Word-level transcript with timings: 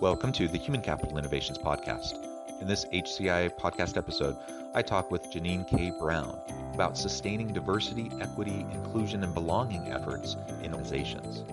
Welcome 0.00 0.32
to 0.32 0.48
the 0.48 0.56
Human 0.56 0.80
Capital 0.80 1.18
Innovations 1.18 1.58
Podcast. 1.58 2.24
In 2.62 2.66
this 2.66 2.86
HCI 2.86 3.50
podcast 3.50 3.98
episode, 3.98 4.34
I 4.72 4.80
talk 4.80 5.10
with 5.10 5.30
Jeannine 5.30 5.66
K. 5.66 5.90
Brown 5.90 6.40
about 6.72 6.96
sustaining 6.96 7.48
diversity, 7.52 8.10
equity, 8.18 8.64
inclusion, 8.72 9.22
and 9.22 9.34
belonging 9.34 9.92
efforts 9.92 10.36
in 10.62 10.72
organizations. 10.72 11.44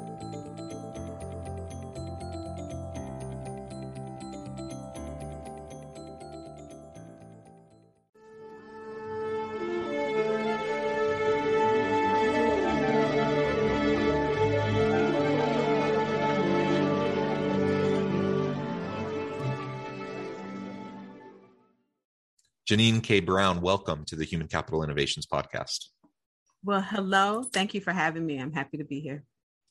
Jeannine 22.68 23.00
K. 23.00 23.22
Brown, 23.22 23.62
welcome 23.62 24.04
to 24.08 24.18
the 24.18 24.26
Human 24.26 24.50
Capital 24.50 24.84
Innovations 24.84 25.26
Podcast. 25.26 25.86
Well, 26.66 26.82
hello. 26.82 27.44
Thank 27.44 27.74
you 27.74 27.80
for 27.80 27.94
having 27.94 28.26
me. 28.26 28.40
I'm 28.40 28.52
happy 28.52 28.80
to 28.80 28.84
be 28.84 29.00
here. 29.00 29.24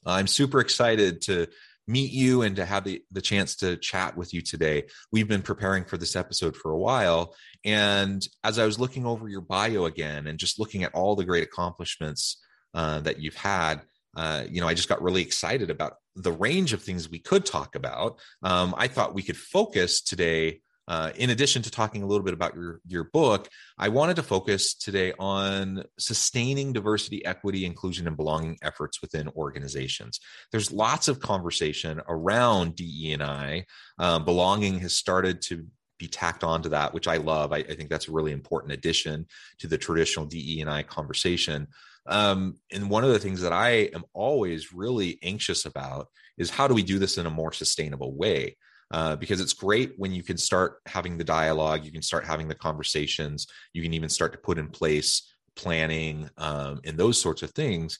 I'm 0.06 0.26
super 0.26 0.60
excited 0.60 1.20
to 1.22 1.48
meet 1.86 2.10
you 2.10 2.40
and 2.40 2.56
to 2.56 2.64
have 2.64 2.84
the, 2.84 3.02
the 3.12 3.20
chance 3.20 3.56
to 3.56 3.76
chat 3.76 4.16
with 4.16 4.32
you 4.32 4.40
today. 4.40 4.84
We've 5.12 5.28
been 5.28 5.42
preparing 5.42 5.84
for 5.84 5.98
this 5.98 6.16
episode 6.16 6.56
for 6.56 6.70
a 6.70 6.78
while. 6.78 7.34
And 7.66 8.26
as 8.42 8.58
I 8.58 8.64
was 8.64 8.80
looking 8.80 9.04
over 9.04 9.28
your 9.28 9.42
bio 9.42 9.84
again 9.84 10.26
and 10.26 10.38
just 10.38 10.58
looking 10.58 10.82
at 10.82 10.94
all 10.94 11.16
the 11.16 11.26
great 11.26 11.44
accomplishments 11.44 12.42
uh, 12.72 13.00
that 13.00 13.20
you've 13.20 13.36
had, 13.36 13.82
uh, 14.16 14.44
you 14.48 14.62
know, 14.62 14.68
I 14.68 14.72
just 14.72 14.88
got 14.88 15.02
really 15.02 15.20
excited 15.20 15.68
about 15.68 15.96
the 16.14 16.32
range 16.32 16.72
of 16.72 16.82
things 16.82 17.10
we 17.10 17.18
could 17.18 17.44
talk 17.44 17.74
about. 17.74 18.18
Um, 18.42 18.74
I 18.78 18.88
thought 18.88 19.14
we 19.14 19.22
could 19.22 19.36
focus 19.36 20.00
today 20.00 20.62
uh, 20.88 21.10
in 21.16 21.30
addition 21.30 21.62
to 21.62 21.70
talking 21.70 22.02
a 22.02 22.06
little 22.06 22.24
bit 22.24 22.34
about 22.34 22.54
your, 22.54 22.80
your 22.86 23.04
book, 23.04 23.48
I 23.78 23.88
wanted 23.88 24.16
to 24.16 24.22
focus 24.22 24.74
today 24.74 25.12
on 25.18 25.84
sustaining 25.98 26.72
diversity, 26.72 27.24
equity, 27.24 27.64
inclusion, 27.64 28.06
and 28.06 28.16
belonging 28.16 28.58
efforts 28.62 29.02
within 29.02 29.28
organizations. 29.36 30.20
There's 30.52 30.70
lots 30.70 31.08
of 31.08 31.20
conversation 31.20 32.00
around 32.08 32.76
DE&I. 32.76 33.64
Um, 33.98 34.24
belonging 34.24 34.78
has 34.80 34.94
started 34.94 35.42
to 35.42 35.66
be 35.98 36.06
tacked 36.06 36.44
onto 36.44 36.68
that, 36.68 36.92
which 36.94 37.08
I 37.08 37.16
love. 37.16 37.52
I, 37.52 37.58
I, 37.58 37.74
think 37.74 37.88
that's 37.88 38.08
a 38.08 38.12
really 38.12 38.32
important 38.32 38.72
addition 38.72 39.26
to 39.58 39.66
the 39.66 39.78
traditional 39.78 40.26
DE&I 40.26 40.82
conversation. 40.82 41.68
Um, 42.06 42.58
and 42.70 42.90
one 42.90 43.02
of 43.02 43.10
the 43.10 43.18
things 43.18 43.40
that 43.40 43.52
I 43.52 43.88
am 43.94 44.04
always 44.12 44.72
really 44.72 45.18
anxious 45.22 45.64
about 45.64 46.08
is 46.38 46.50
how 46.50 46.68
do 46.68 46.74
we 46.74 46.82
do 46.82 46.98
this 46.98 47.18
in 47.18 47.26
a 47.26 47.30
more 47.30 47.52
sustainable 47.52 48.14
way? 48.14 48.56
Uh, 48.90 49.16
because 49.16 49.40
it's 49.40 49.52
great 49.52 49.92
when 49.96 50.12
you 50.12 50.22
can 50.22 50.36
start 50.36 50.78
having 50.86 51.18
the 51.18 51.24
dialogue, 51.24 51.84
you 51.84 51.92
can 51.92 52.02
start 52.02 52.24
having 52.24 52.48
the 52.48 52.54
conversations, 52.54 53.46
you 53.72 53.82
can 53.82 53.94
even 53.94 54.08
start 54.08 54.32
to 54.32 54.38
put 54.38 54.58
in 54.58 54.68
place 54.68 55.34
planning 55.56 56.28
um, 56.36 56.80
and 56.84 56.98
those 56.98 57.20
sorts 57.20 57.42
of 57.42 57.50
things. 57.50 57.98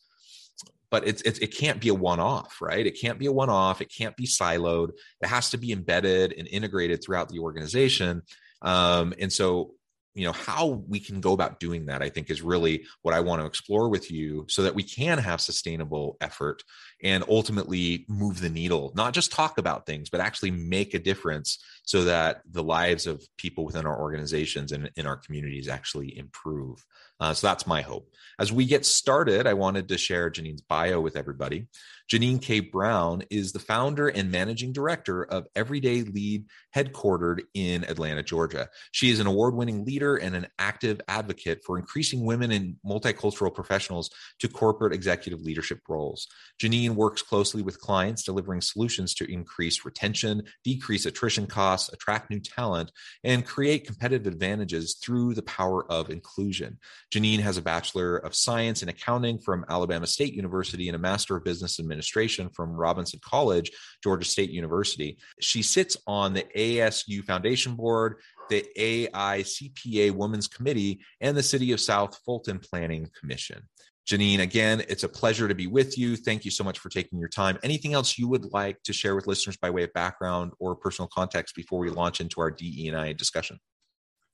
But 0.91 1.07
it's, 1.07 1.23
it's, 1.23 1.41
it 1.41 1.49
can't 1.49 1.81
be 1.81 1.89
a 1.89 1.95
one 1.95 2.21
off, 2.21 2.59
right? 2.61 2.87
It 2.87 3.01
can't 3.01 3.19
be 3.19 3.27
a 3.27 3.33
one 3.33 3.51
off. 3.51 3.81
It 3.81 3.93
can't 3.93 4.17
be 4.17 4.27
siloed. 4.27 4.91
It 5.21 5.27
has 5.27 5.51
to 5.51 5.59
be 5.59 5.73
embedded 5.73 6.33
and 6.39 6.47
integrated 6.47 7.03
throughout 7.03 7.29
the 7.29 7.41
organization. 7.41 8.23
Um, 8.63 9.13
and 9.19 9.33
so 9.33 9.73
you 10.17 10.25
know 10.25 10.33
how 10.33 10.83
we 10.89 10.99
can 10.99 11.21
go 11.21 11.33
about 11.33 11.61
doing 11.61 11.87
that 11.87 12.03
i 12.03 12.09
think 12.09 12.31
is 12.31 12.43
really 12.43 12.85
what 13.03 13.15
i 13.15 13.21
want 13.21 13.41
to 13.41 13.47
explore 13.47 13.89
with 13.89 14.11
you 14.11 14.47
so 14.49 14.63
that 14.63 14.75
we 14.75 14.83
can 14.83 15.19
have 15.19 15.41
sustainable 15.41 16.17
effort 16.21 16.65
and 17.03 17.23
ultimately 17.29 18.07
move 18.09 18.41
the 18.41 18.49
needle 18.49 18.93
not 18.97 19.13
just 19.13 19.31
talk 19.31 19.59
about 19.59 19.87
things 19.87 20.09
but 20.09 20.21
actually 20.21 20.51
make 20.51 20.95
a 20.95 20.99
difference 20.99 21.63
so 21.87 22.05
that 22.05 22.43
the 22.51 22.63
lives 22.63 23.07
of 23.07 23.27
people 23.39 23.65
within 23.65 23.87
our 23.87 23.99
organizations 23.99 24.71
and 24.71 24.91
in 24.97 25.07
our 25.07 25.17
communities 25.17 25.69
actually 25.69 26.17
improve 26.19 26.85
uh, 27.21 27.33
so 27.33 27.47
that's 27.47 27.67
my 27.67 27.81
hope 27.81 28.13
as 28.39 28.53
we 28.53 28.67
get 28.67 28.85
started 28.85 29.47
i 29.47 29.55
wanted 29.55 29.89
to 29.89 29.97
share 29.97 30.29
jeannine's 30.29 30.61
bio 30.61 31.01
with 31.01 31.17
everybody 31.17 31.67
Jeannine 32.09 32.39
K. 32.39 32.61
Brown 32.61 33.25
is 33.31 33.53
the 33.53 33.59
founder 33.59 34.07
and 34.09 34.31
managing 34.31 34.73
director 34.73 35.25
of 35.25 35.49
Everyday 35.57 36.03
Lead, 36.03 36.45
headquartered 36.75 37.41
in 37.53 37.83
Atlanta, 37.85 38.23
Georgia. 38.23 38.69
She 38.93 39.11
is 39.11 39.19
an 39.19 39.27
award 39.27 39.55
winning 39.55 39.85
leader 39.85 40.15
and 40.15 40.37
an 40.37 40.47
active 40.59 41.01
advocate 41.09 41.63
for 41.65 41.79
increasing 41.79 42.25
women 42.25 42.53
and 42.53 42.77
multicultural 42.87 43.53
professionals 43.53 44.11
to 44.39 44.49
corporate 44.49 44.93
executive 44.93 45.41
leadership 45.41 45.81
roles. 45.89 46.29
Jeannine 46.61 46.95
works 46.95 47.23
closely 47.23 47.63
with 47.63 47.81
clients, 47.81 48.23
delivering 48.23 48.61
solutions 48.61 49.13
to 49.15 49.31
increase 49.31 49.85
retention, 49.85 50.45
decrease 50.63 51.07
attrition 51.07 51.49
costs, 51.49 51.76
attract 51.93 52.31
new 52.31 52.41
talent, 52.41 52.93
and 53.25 53.47
create 53.47 53.87
competitive 53.87 54.33
advantages 54.33 54.99
through 55.03 55.35
the 55.35 55.43
power 55.43 55.91
of 55.91 56.11
inclusion. 56.11 56.79
Jeannine 57.11 57.41
has 57.41 57.57
a 57.57 57.63
Bachelor 57.63 58.17
of 58.17 58.35
Science 58.35 58.83
in 58.83 58.89
Accounting 58.89 59.39
from 59.39 59.65
Alabama 59.69 60.07
State 60.07 60.35
University 60.35 60.89
and 60.89 60.97
a 60.97 60.99
Master 60.99 61.37
of 61.37 61.45
Business 61.45 61.79
Administration 61.79 62.07
administration 62.17 62.49
from 62.51 62.73
Robinson 62.73 63.21
College, 63.23 63.71
Georgia 64.03 64.25
State 64.25 64.51
University. 64.51 65.19
She 65.41 65.63
sits 65.63 65.97
on 66.07 66.35
the 66.35 66.45
ASU 66.57 67.25
Foundation 67.25 67.75
Board, 67.75 68.17
the 68.49 68.65
AICPA 68.79 70.13
Women's 70.13 70.49
Committee, 70.49 71.01
and 71.21 71.37
the 71.37 71.43
City 71.43 71.73
of 71.73 71.81
South 71.81 72.19
Fulton 72.25 72.59
Planning 72.59 73.09
Commission. 73.19 73.63
Jeannine, 74.07 74.41
again, 74.41 74.85
it's 74.89 75.03
a 75.03 75.09
pleasure 75.09 75.49
to 75.49 75.55
be 75.55 75.67
with 75.67 75.99
you. 75.99 76.17
Thank 76.17 76.45
you 76.45 76.51
so 76.53 76.63
much 76.63 76.79
for 76.79 76.89
taking 76.89 77.19
your 77.19 77.29
time. 77.29 77.59
Anything 77.65 77.93
else 77.93 78.17
you 78.17 78.29
would 78.29 78.53
like 78.53 78.81
to 78.85 78.93
share 78.93 79.17
with 79.17 79.27
listeners 79.27 79.57
by 79.57 79.69
way 79.69 79.83
of 79.83 79.93
background 79.95 80.53
or 80.61 80.77
personal 80.77 81.09
context 81.13 81.57
before 81.57 81.81
we 81.81 81.91
launch 81.91 82.21
into 82.21 82.41
our 82.41 82.53
DE&I 82.53 83.15
discussion? 83.15 83.59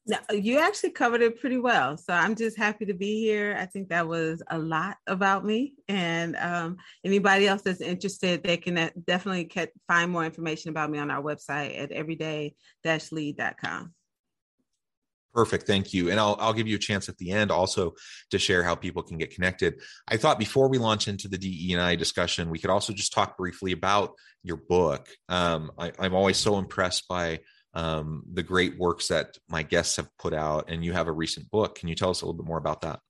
No, 0.04 0.18
you 0.32 0.58
actually 0.58 0.90
covered 0.90 1.22
it 1.22 1.40
pretty 1.40 1.58
well. 1.58 1.96
So 1.96 2.12
I'm 2.12 2.34
just 2.34 2.58
happy 2.58 2.86
to 2.86 2.94
be 2.94 3.20
here. 3.20 3.56
I 3.58 3.66
think 3.66 3.88
that 3.88 4.08
was 4.08 4.42
a 4.50 4.58
lot 4.58 4.96
about 5.06 5.44
me. 5.44 5.74
And 5.88 6.34
um, 6.36 6.78
anybody 7.04 7.46
else 7.46 7.62
that's 7.62 7.80
interested, 7.80 8.42
they 8.42 8.56
can 8.56 8.90
definitely 9.06 9.48
find 9.88 10.10
more 10.10 10.24
information 10.24 10.70
about 10.70 10.90
me 10.90 10.98
on 10.98 11.08
our 11.10 11.22
website 11.22 11.80
at 11.80 11.92
everyday-lead.com. 11.92 13.94
Perfect. 15.34 15.66
Thank 15.66 15.94
you. 15.94 16.10
And 16.10 16.20
I'll, 16.20 16.36
I'll 16.38 16.52
give 16.52 16.68
you 16.68 16.76
a 16.76 16.80
chance 16.80 17.08
at 17.08 17.16
the 17.16 17.30
end 17.30 17.50
also 17.50 17.94
to 18.30 18.38
share 18.38 18.62
how 18.62 18.74
people 18.74 19.02
can 19.02 19.16
get 19.16 19.34
connected. 19.34 19.80
I 20.06 20.18
thought 20.18 20.38
before 20.38 20.68
we 20.68 20.78
launch 20.78 21.08
into 21.08 21.28
the 21.28 21.38
DE&I 21.38 21.96
discussion, 21.96 22.50
we 22.50 22.58
could 22.58 22.70
also 22.70 22.92
just 22.92 23.12
talk 23.12 23.38
briefly 23.38 23.72
about 23.72 24.12
your 24.42 24.58
book. 24.58 25.08
Um, 25.28 25.72
I, 25.78 25.92
I'm 25.98 26.14
always 26.14 26.36
so 26.36 26.58
impressed 26.58 27.08
by 27.08 27.40
um, 27.74 28.24
the 28.30 28.42
great 28.42 28.78
works 28.78 29.08
that 29.08 29.38
my 29.48 29.62
guests 29.62 29.96
have 29.96 30.08
put 30.18 30.34
out. 30.34 30.68
And 30.68 30.84
you 30.84 30.92
have 30.92 31.08
a 31.08 31.12
recent 31.12 31.50
book. 31.50 31.78
Can 31.78 31.88
you 31.88 31.94
tell 31.94 32.10
us 32.10 32.20
a 32.20 32.26
little 32.26 32.40
bit 32.40 32.46
more 32.46 32.58
about 32.58 32.82
that? 32.82 33.00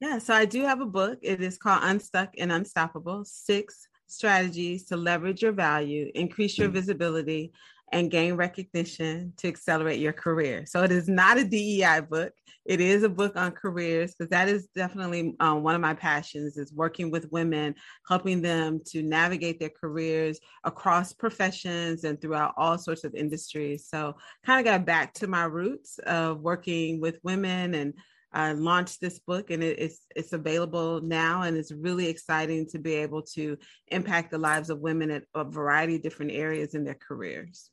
Yeah, 0.00 0.18
so 0.18 0.34
I 0.34 0.46
do 0.46 0.62
have 0.62 0.80
a 0.80 0.86
book. 0.86 1.18
It 1.22 1.42
is 1.42 1.58
called 1.58 1.82
Unstuck 1.84 2.30
and 2.38 2.50
Unstoppable 2.50 3.24
Six 3.24 3.86
Strategies 4.08 4.86
to 4.86 4.96
Leverage 4.96 5.42
Your 5.42 5.52
Value, 5.52 6.10
Increase 6.14 6.58
Your 6.58 6.68
mm. 6.68 6.72
Visibility, 6.72 7.52
and 7.92 8.10
gain 8.10 8.34
recognition 8.34 9.32
to 9.36 9.48
accelerate 9.48 9.98
your 9.98 10.12
career. 10.12 10.64
So 10.66 10.82
it 10.82 10.92
is 10.92 11.08
not 11.08 11.38
a 11.38 11.44
DEI 11.44 12.00
book. 12.08 12.32
It 12.64 12.80
is 12.80 13.02
a 13.02 13.08
book 13.08 13.36
on 13.36 13.52
careers 13.52 14.14
because 14.14 14.30
that 14.30 14.48
is 14.48 14.68
definitely 14.74 15.34
um, 15.40 15.62
one 15.62 15.74
of 15.74 15.80
my 15.80 15.94
passions 15.94 16.56
is 16.56 16.72
working 16.72 17.10
with 17.10 17.32
women, 17.32 17.74
helping 18.08 18.42
them 18.42 18.80
to 18.88 19.02
navigate 19.02 19.58
their 19.58 19.70
careers 19.70 20.38
across 20.64 21.12
professions 21.12 22.04
and 22.04 22.20
throughout 22.20 22.54
all 22.56 22.78
sorts 22.78 23.02
of 23.02 23.14
industries. 23.14 23.88
So 23.88 24.14
kind 24.44 24.60
of 24.60 24.72
got 24.72 24.86
back 24.86 25.14
to 25.14 25.26
my 25.26 25.44
roots 25.44 25.98
of 26.06 26.40
working 26.40 27.00
with 27.00 27.18
women 27.24 27.74
and 27.74 27.94
I 28.32 28.52
launched 28.52 29.00
this 29.00 29.18
book 29.18 29.50
and 29.50 29.62
it, 29.62 29.78
it's 29.80 30.06
it's 30.14 30.32
available 30.32 31.00
now 31.00 31.42
and 31.42 31.56
it's 31.56 31.72
really 31.72 32.06
exciting 32.06 32.68
to 32.68 32.78
be 32.78 32.94
able 32.94 33.22
to 33.34 33.56
impact 33.88 34.30
the 34.30 34.38
lives 34.38 34.70
of 34.70 34.78
women 34.78 35.10
at 35.10 35.24
a 35.34 35.42
variety 35.42 35.96
of 35.96 36.02
different 36.02 36.30
areas 36.32 36.74
in 36.74 36.84
their 36.84 36.94
careers. 36.94 37.70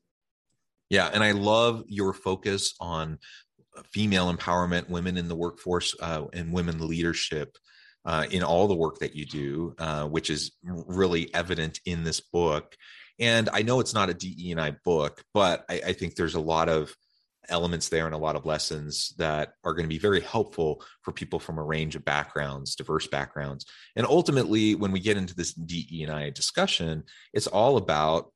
Yeah, 0.89 1.09
and 1.13 1.23
I 1.23 1.31
love 1.31 1.83
your 1.87 2.13
focus 2.13 2.73
on 2.79 3.19
female 3.91 4.33
empowerment, 4.33 4.89
women 4.89 5.17
in 5.17 5.27
the 5.27 5.35
workforce, 5.35 5.95
uh, 6.01 6.25
and 6.33 6.53
women 6.53 6.87
leadership. 6.87 7.57
uh, 8.05 8.25
in 8.31 8.41
all 8.41 8.67
the 8.67 8.75
work 8.75 8.99
that 8.99 9.15
you 9.15 9.25
do, 9.25 9.75
uh, 9.79 10.05
which 10.05 10.29
is 10.29 10.51
really 10.63 11.33
evident 11.35 11.79
in 11.85 12.03
this 12.05 12.21
book. 12.21 12.75
And 13.19 13.49
I 13.51 13.63
know 13.63 13.81
it's 13.81 13.93
not 13.93 14.09
a 14.09 14.13
DE 14.13 14.51
and 14.51 14.61
I 14.61 14.71
book, 14.85 15.21
but 15.33 15.65
I, 15.69 15.81
I 15.87 15.93
think 15.93 16.15
there's 16.15 16.35
a 16.35 16.39
lot 16.39 16.69
of 16.69 16.95
elements 17.49 17.89
there 17.89 18.05
and 18.05 18.15
a 18.15 18.17
lot 18.17 18.35
of 18.37 18.45
lessons 18.45 19.13
that 19.17 19.53
are 19.63 19.73
going 19.73 19.83
to 19.83 19.89
be 19.93 19.99
very 19.99 20.21
helpful 20.21 20.81
for 21.01 21.11
people 21.11 21.39
from 21.39 21.57
a 21.57 21.63
range 21.63 21.95
of 21.97 22.05
backgrounds, 22.05 22.75
diverse 22.75 23.07
backgrounds. 23.07 23.65
And 23.97 24.05
ultimately, 24.05 24.75
when 24.75 24.93
we 24.93 24.99
get 25.01 25.17
into 25.17 25.35
this 25.35 25.53
DE 25.53 26.03
and 26.03 26.11
I 26.11 26.29
discussion, 26.29 27.03
it's 27.33 27.47
all 27.47 27.75
about 27.75 28.31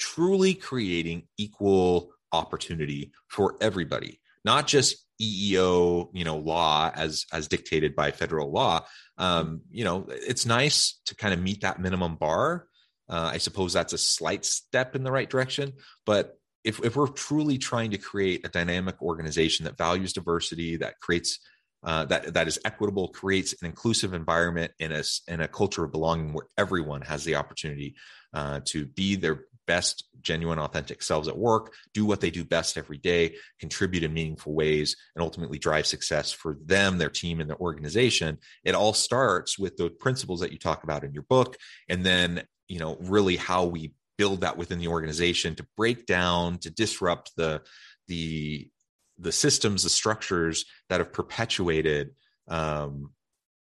truly 0.00 0.54
creating 0.54 1.28
equal 1.36 2.10
opportunity 2.32 3.12
for 3.28 3.56
everybody, 3.60 4.20
not 4.44 4.66
just 4.66 5.06
EEO, 5.22 6.08
you 6.12 6.24
know, 6.24 6.38
law 6.38 6.90
as 6.94 7.26
as 7.32 7.46
dictated 7.46 7.94
by 7.94 8.10
federal 8.10 8.50
law. 8.50 8.84
Um, 9.18 9.60
you 9.70 9.84
know, 9.84 10.06
it's 10.08 10.46
nice 10.46 11.00
to 11.06 11.14
kind 11.14 11.34
of 11.34 11.40
meet 11.40 11.60
that 11.60 11.78
minimum 11.78 12.16
bar. 12.16 12.66
Uh, 13.08 13.30
I 13.34 13.38
suppose 13.38 13.72
that's 13.72 13.92
a 13.92 13.98
slight 13.98 14.44
step 14.44 14.96
in 14.96 15.04
the 15.04 15.12
right 15.12 15.28
direction, 15.28 15.74
but 16.06 16.36
if, 16.62 16.82
if 16.84 16.96
we're 16.96 17.08
truly 17.08 17.58
trying 17.58 17.90
to 17.90 17.98
create 17.98 18.46
a 18.46 18.48
dynamic 18.48 19.00
organization 19.02 19.64
that 19.64 19.78
values 19.78 20.12
diversity, 20.12 20.76
that 20.76 21.00
creates 21.00 21.38
uh, 21.82 22.04
that 22.04 22.34
that 22.34 22.46
is 22.46 22.58
equitable, 22.64 23.08
creates 23.08 23.54
an 23.62 23.66
inclusive 23.66 24.12
environment 24.12 24.70
in 24.78 24.92
a 24.92 25.02
in 25.28 25.40
a 25.40 25.48
culture 25.48 25.84
of 25.84 25.92
belonging 25.92 26.32
where 26.34 26.46
everyone 26.58 27.00
has 27.00 27.24
the 27.24 27.36
opportunity 27.36 27.94
uh, 28.34 28.60
to 28.66 28.84
be 28.86 29.16
their 29.16 29.44
best, 29.70 30.08
genuine, 30.20 30.58
authentic 30.58 31.00
selves 31.00 31.28
at 31.28 31.38
work, 31.38 31.72
do 31.94 32.04
what 32.04 32.20
they 32.20 32.32
do 32.32 32.44
best 32.44 32.76
every 32.76 32.98
day, 32.98 33.36
contribute 33.60 34.02
in 34.02 34.12
meaningful 34.12 34.52
ways, 34.52 34.96
and 35.14 35.22
ultimately 35.22 35.60
drive 35.60 35.86
success 35.86 36.32
for 36.32 36.58
them, 36.64 36.98
their 36.98 37.08
team, 37.08 37.40
and 37.40 37.48
their 37.48 37.60
organization. 37.60 38.36
It 38.64 38.74
all 38.74 38.92
starts 38.92 39.60
with 39.60 39.76
the 39.76 39.88
principles 39.88 40.40
that 40.40 40.50
you 40.50 40.58
talk 40.58 40.82
about 40.82 41.04
in 41.04 41.14
your 41.14 41.22
book, 41.22 41.56
and 41.88 42.04
then 42.04 42.42
you 42.66 42.80
know 42.80 42.96
really 43.00 43.36
how 43.36 43.66
we 43.66 43.92
build 44.18 44.40
that 44.40 44.56
within 44.56 44.80
the 44.80 44.88
organization 44.88 45.54
to 45.54 45.66
break 45.76 46.04
down 46.04 46.58
to 46.58 46.70
disrupt 46.70 47.30
the 47.36 47.62
the 48.08 48.68
the 49.18 49.32
systems 49.32 49.84
the 49.84 49.88
structures 49.88 50.64
that 50.88 50.98
have 50.98 51.12
perpetuated 51.12 52.10
um, 52.48 53.12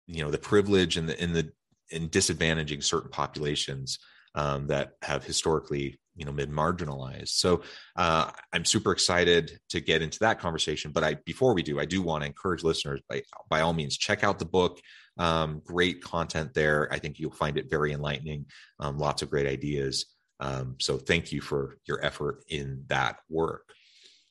you 0.07 0.23
know 0.23 0.31
the 0.31 0.39
privilege 0.39 0.97
and 0.97 1.09
the 1.09 1.21
in 1.21 1.33
the 1.33 1.51
in 1.91 2.09
disadvantaging 2.09 2.83
certain 2.83 3.11
populations 3.11 3.99
um, 4.35 4.67
that 4.69 4.93
have 5.03 5.25
historically 5.25 5.99
you 6.17 6.25
know 6.25 6.33
been 6.33 6.51
marginalized 6.51 7.29
so 7.29 7.63
uh, 7.97 8.31
i'm 8.53 8.65
super 8.65 8.93
excited 8.93 9.59
to 9.69 9.81
get 9.81 10.03
into 10.03 10.19
that 10.19 10.39
conversation 10.39 10.91
but 10.93 11.05
i 11.05 11.15
before 11.25 11.55
we 11.55 11.63
do 11.63 11.81
i 11.81 11.85
do 11.85 12.03
want 12.03 12.23
to 12.23 12.27
encourage 12.27 12.63
listeners 12.63 13.01
by 13.09 13.23
by 13.49 13.61
all 13.61 13.73
means 13.73 13.97
check 13.97 14.25
out 14.25 14.39
the 14.39 14.45
book 14.45 14.81
um, 15.19 15.63
great 15.65 16.03
content 16.03 16.53
there 16.55 16.93
i 16.93 16.99
think 16.99 17.19
you'll 17.19 17.31
find 17.31 17.57
it 17.57 17.71
very 17.71 17.93
enlightening 17.93 18.45
um, 18.81 18.99
lots 18.99 19.23
of 19.23 19.31
great 19.31 19.47
ideas 19.47 20.07
um, 20.41 20.77
so 20.81 20.97
thank 20.97 21.33
you 21.33 21.41
for 21.41 21.77
your 21.87 22.05
effort 22.05 22.43
in 22.49 22.85
that 22.89 23.19
work. 23.29 23.73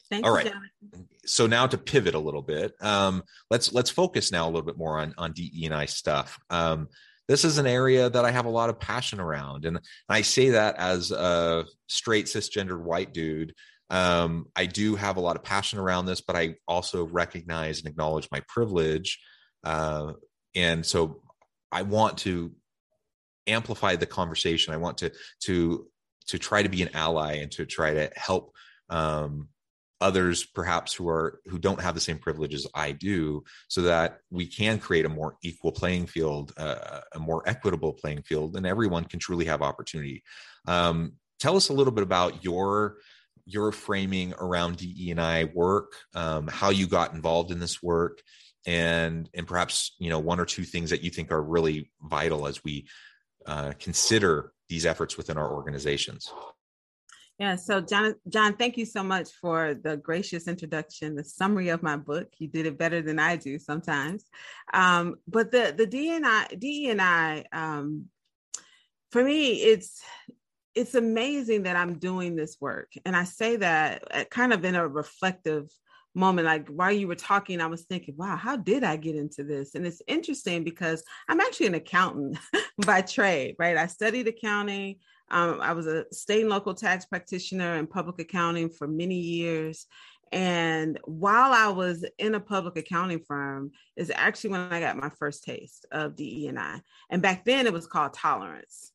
Thank 0.10 0.26
All 0.26 0.34
right. 0.34 0.48
Jonathan. 0.48 1.08
So 1.26 1.46
now 1.46 1.68
to 1.68 1.78
pivot 1.78 2.16
a 2.16 2.20
little 2.20 2.42
bit, 2.42 2.74
um, 2.82 3.24
let's 3.52 3.72
let's 3.72 3.92
focus 3.92 4.32
now 4.32 4.46
a 4.46 4.50
little 4.50 4.64
bit 4.64 4.78
more 4.78 4.98
on 4.98 5.14
on 5.20 5.34
DE 5.34 5.66
and 5.66 5.74
I 5.74 5.86
stuff. 5.86 6.40
This 7.30 7.46
is 7.46 7.60
an 7.60 7.68
area 7.68 8.10
that 8.10 8.26
I 8.26 8.32
have 8.32 8.48
a 8.48 8.50
lot 8.50 8.72
of 8.72 8.80
passion 8.80 9.20
around, 9.20 9.66
and 9.66 9.80
I 10.10 10.24
say 10.24 10.50
that 10.50 10.78
as 10.78 11.12
a 11.12 11.66
straight 11.88 12.26
cisgendered 12.26 12.82
white 12.82 13.14
dude. 13.14 13.54
Um, 13.92 14.48
I 14.56 14.66
do 14.66 14.96
have 14.96 15.18
a 15.18 15.20
lot 15.22 15.36
of 15.36 15.44
passion 15.44 15.78
around 15.78 16.08
this, 16.08 16.22
but 16.22 16.36
I 16.36 16.56
also 16.68 17.06
recognize 17.06 17.78
and 17.78 17.88
acknowledge 17.88 18.28
my 18.32 18.42
privilege, 18.48 19.20
uh, 19.64 20.14
and 20.56 20.84
so 20.84 21.22
I 21.72 21.84
want 21.84 22.18
to 22.20 22.52
amplify 23.46 23.96
the 23.96 24.08
conversation. 24.08 24.74
I 24.74 24.78
want 24.78 24.98
to 24.98 25.12
to 25.42 25.88
to 26.30 26.40
try 26.40 26.64
to 26.64 26.70
be 26.70 26.82
an 26.82 26.90
ally 26.96 27.34
and 27.36 27.52
to 27.52 27.68
try 27.68 27.94
to 27.94 28.12
help 28.16 28.56
um, 28.90 29.50
others 30.02 30.46
perhaps 30.46 30.94
who 30.94 31.08
are 31.10 31.40
who 31.46 31.60
don't 31.60 31.82
have 31.82 31.96
the 31.96 32.02
same 32.02 32.18
privileges 32.18 32.68
I 32.74 32.92
do 32.92 33.44
so 33.68 33.82
that 33.82 34.20
we 34.30 34.46
can 34.46 34.80
create 34.80 35.06
a 35.06 35.10
more 35.10 35.38
equal 35.44 35.72
playing 35.72 36.08
field 36.08 36.54
uh, 36.58 37.02
a 37.14 37.20
more 37.20 37.44
equitable 37.46 37.94
playing 37.94 38.24
field 38.24 38.56
and 38.56 38.66
everyone 38.66 39.06
can 39.06 39.20
truly 39.20 39.46
have 39.46 39.62
opportunity 39.62 40.24
um, 40.68 41.14
tell 41.40 41.56
us 41.56 41.70
a 41.70 41.74
little 41.74 41.94
bit 41.94 42.04
about 42.04 42.44
your 42.44 42.98
your 43.46 43.72
framing 43.72 44.34
around 44.40 44.78
DE 44.78 45.12
and 45.12 45.20
I 45.20 45.46
work 45.46 45.94
um, 46.14 46.48
how 46.48 46.70
you 46.70 46.88
got 46.88 47.14
involved 47.14 47.52
in 47.52 47.60
this 47.60 47.82
work 47.82 48.22
and 48.66 49.30
and 49.34 49.48
perhaps 49.48 49.96
you 50.00 50.10
know 50.10 50.20
one 50.20 50.40
or 50.40 50.46
two 50.46 50.64
things 50.64 50.92
that 50.92 51.04
you 51.04 51.10
think 51.10 51.32
are 51.32 51.42
really 51.42 51.92
vital 52.02 52.48
as 52.48 52.64
we 52.64 52.88
uh, 53.46 53.74
consider 53.80 54.54
these 54.68 54.86
efforts 54.86 55.18
within 55.18 55.38
our 55.38 55.52
organizations. 55.52 56.32
Yeah, 57.40 57.56
so 57.56 57.80
John, 57.80 58.16
John, 58.28 58.58
thank 58.58 58.76
you 58.76 58.86
so 58.86 59.02
much 59.02 59.30
for 59.32 59.74
the 59.74 59.96
gracious 59.96 60.50
introduction, 60.50 61.16
the 61.16 61.24
summary 61.24 61.70
of 61.70 61.82
my 61.82 61.96
book. 61.96 62.28
You 62.38 62.50
did 62.50 62.66
it 62.66 62.78
better 62.78 63.02
than 63.02 63.18
I 63.18 63.38
do 63.38 63.58
sometimes. 63.58 64.26
Um, 64.74 65.16
but 65.26 65.50
the 65.50 65.74
the 65.76 65.88
DNI, 65.88 66.60
DE 66.60 66.90
and 66.90 67.02
I, 67.02 67.46
um, 67.54 68.08
for 69.14 69.24
me, 69.24 69.54
it's 69.54 70.02
it's 70.76 70.96
amazing 70.96 71.64
that 71.64 71.78
I'm 71.78 71.98
doing 71.98 72.36
this 72.36 72.58
work, 72.60 72.92
and 73.06 73.16
I 73.16 73.24
say 73.24 73.56
that 73.56 74.04
uh, 74.12 74.26
kind 74.26 74.52
of 74.52 74.66
in 74.66 74.76
a 74.76 74.86
reflective 74.86 75.70
moment 76.16 76.48
like 76.48 76.68
while 76.70 76.92
you 76.92 77.08
were 77.08 77.14
talking 77.14 77.62
i 77.62 77.68
was 77.68 77.84
thinking 77.84 78.16
wow 78.18 78.36
how 78.36 78.58
did 78.58 78.84
i 78.84 78.96
get 78.96 79.16
into 79.16 79.44
this 79.44 79.76
and 79.76 79.86
it's 79.86 80.02
interesting 80.08 80.64
because 80.64 81.04
i'm 81.30 81.40
actually 81.40 81.68
an 81.68 81.76
accountant 81.76 82.36
by 82.86 83.00
trade 83.00 83.56
right 83.60 83.78
i 83.78 83.86
studied 83.86 84.28
accounting 84.28 84.96
um, 85.32 85.60
i 85.62 85.74
was 85.74 85.88
a 85.88 86.06
state 86.14 86.42
and 86.42 86.50
local 86.50 86.74
tax 86.74 87.06
practitioner 87.06 87.76
in 87.76 87.88
public 87.88 88.20
accounting 88.20 88.70
for 88.70 88.88
many 88.88 89.16
years 89.16 89.86
and 90.32 91.00
while 91.06 91.52
i 91.52 91.68
was 91.68 92.06
in 92.18 92.36
a 92.36 92.40
public 92.40 92.78
accounting 92.78 93.20
firm 93.20 93.72
is 93.96 94.12
actually 94.14 94.52
when 94.52 94.62
i 94.62 94.80
got 94.80 94.98
my 94.98 95.10
first 95.10 95.44
taste 95.44 95.86
of 95.92 96.16
DE&I 96.16 96.82
and 97.10 97.22
back 97.22 97.46
then 97.46 97.66
it 97.66 97.74
was 97.74 97.88
called 97.88 98.14
tolerance 98.14 98.92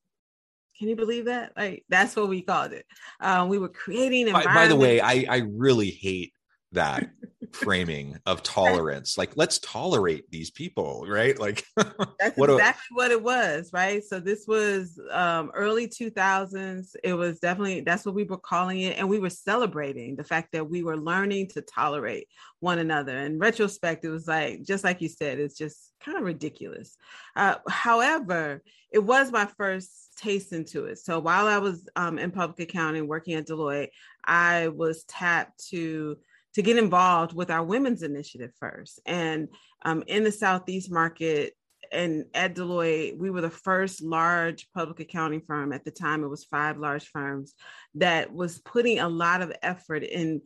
can 0.79 0.89
you 0.89 0.97
believe 0.97 1.27
that? 1.27 1.53
Like 1.57 1.85
that's 1.89 2.17
what 2.17 2.29
we 2.29 2.43
called 2.43 2.73
it. 2.73 2.85
Um, 3.21 3.49
we 3.49 3.59
were 3.59 3.69
creating. 3.69 4.33
By, 4.33 4.45
by 4.45 4.67
the 4.67 4.77
way, 4.77 5.01
I 5.01 5.25
I 5.29 5.37
really 5.49 5.91
hate 5.91 6.33
that 6.75 7.09
framing 7.55 8.19
of 8.27 8.43
tolerance 8.43 9.17
like 9.17 9.33
let's 9.37 9.59
tolerate 9.61 10.29
these 10.31 10.51
people 10.51 11.07
right? 11.09 11.39
Like 11.39 11.65
that's 12.19 12.37
what 12.37 12.51
exactly 12.51 12.87
a- 12.91 12.95
what 12.95 13.11
it 13.11 13.23
was 13.23 13.71
right? 13.73 14.03
So 14.03 14.21
this 14.21 14.47
was 14.47 14.99
um, 15.11 15.51
early 15.55 15.89
2000s 15.89 16.97
it 17.03 17.15
was 17.15 17.39
definitely 17.39 17.81
that's 17.81 18.05
what 18.05 18.15
we 18.15 18.25
were 18.25 18.39
calling 18.39 18.81
it 18.81 18.99
and 18.99 19.09
we 19.09 19.19
were 19.19 19.31
celebrating 19.31 20.17
the 20.17 20.25
fact 20.25 20.53
that 20.53 20.69
we 20.69 20.83
were 20.83 20.97
learning 20.97 21.49
to 21.49 21.63
tolerate 21.63 22.29
one 22.61 22.79
another. 22.79 23.17
In 23.19 23.39
retrospect 23.39 24.05
it 24.05 24.11
was 24.11 24.27
like 24.27 24.63
just 24.65 24.85
like 24.85 25.01
you 25.01 25.09
said 25.09 25.39
it's 25.39 25.57
just 25.57 25.93
kind 26.05 26.19
of 26.19 26.25
ridiculous. 26.25 26.97
Uh, 27.37 27.57
however 27.69 28.63
it 28.91 29.01
was 29.01 29.33
my 29.33 29.47
first 29.57 30.17
taste 30.17 30.53
into 30.53 30.85
it. 30.85 30.99
So 30.99 31.19
while 31.19 31.47
i 31.47 31.59
was 31.59 31.89
um, 31.97 32.19
in 32.19 32.31
public 32.31 32.69
accounting 32.69 33.07
working 33.07 33.35
at 33.35 33.47
deloitte 33.47 33.89
i 34.25 34.69
was 34.69 35.05
tapped 35.05 35.69
to 35.69 36.17
to 36.55 36.63
get 36.63 36.79
involved 36.79 37.33
with 37.33 37.51
our 37.51 37.65
women's 37.65 38.03
initiative 38.03 38.53
first. 38.59 39.01
And 39.07 39.49
um, 39.85 40.05
in 40.07 40.25
the 40.25 40.33
Southeast 40.33 40.91
market 40.91 41.55
and 41.93 42.25
at 42.35 42.55
Deloitte, 42.55 43.17
we 43.19 43.31
were 43.31 43.41
the 43.41 43.51
first 43.51 44.03
large 44.03 44.69
public 44.73 45.01
accounting 45.01 45.43
firm 45.43 45.73
at 45.73 45.85
the 45.85 45.91
time. 45.91 46.25
It 46.25 46.29
was 46.29 46.45
five 46.45 46.79
large 46.79 47.07
firms 47.09 47.55
that 47.97 48.33
was 48.33 48.59
putting 48.61 48.99
a 48.99 49.09
lot 49.09 49.43
of 49.43 49.53
effort 49.63 50.03
in 50.03 50.43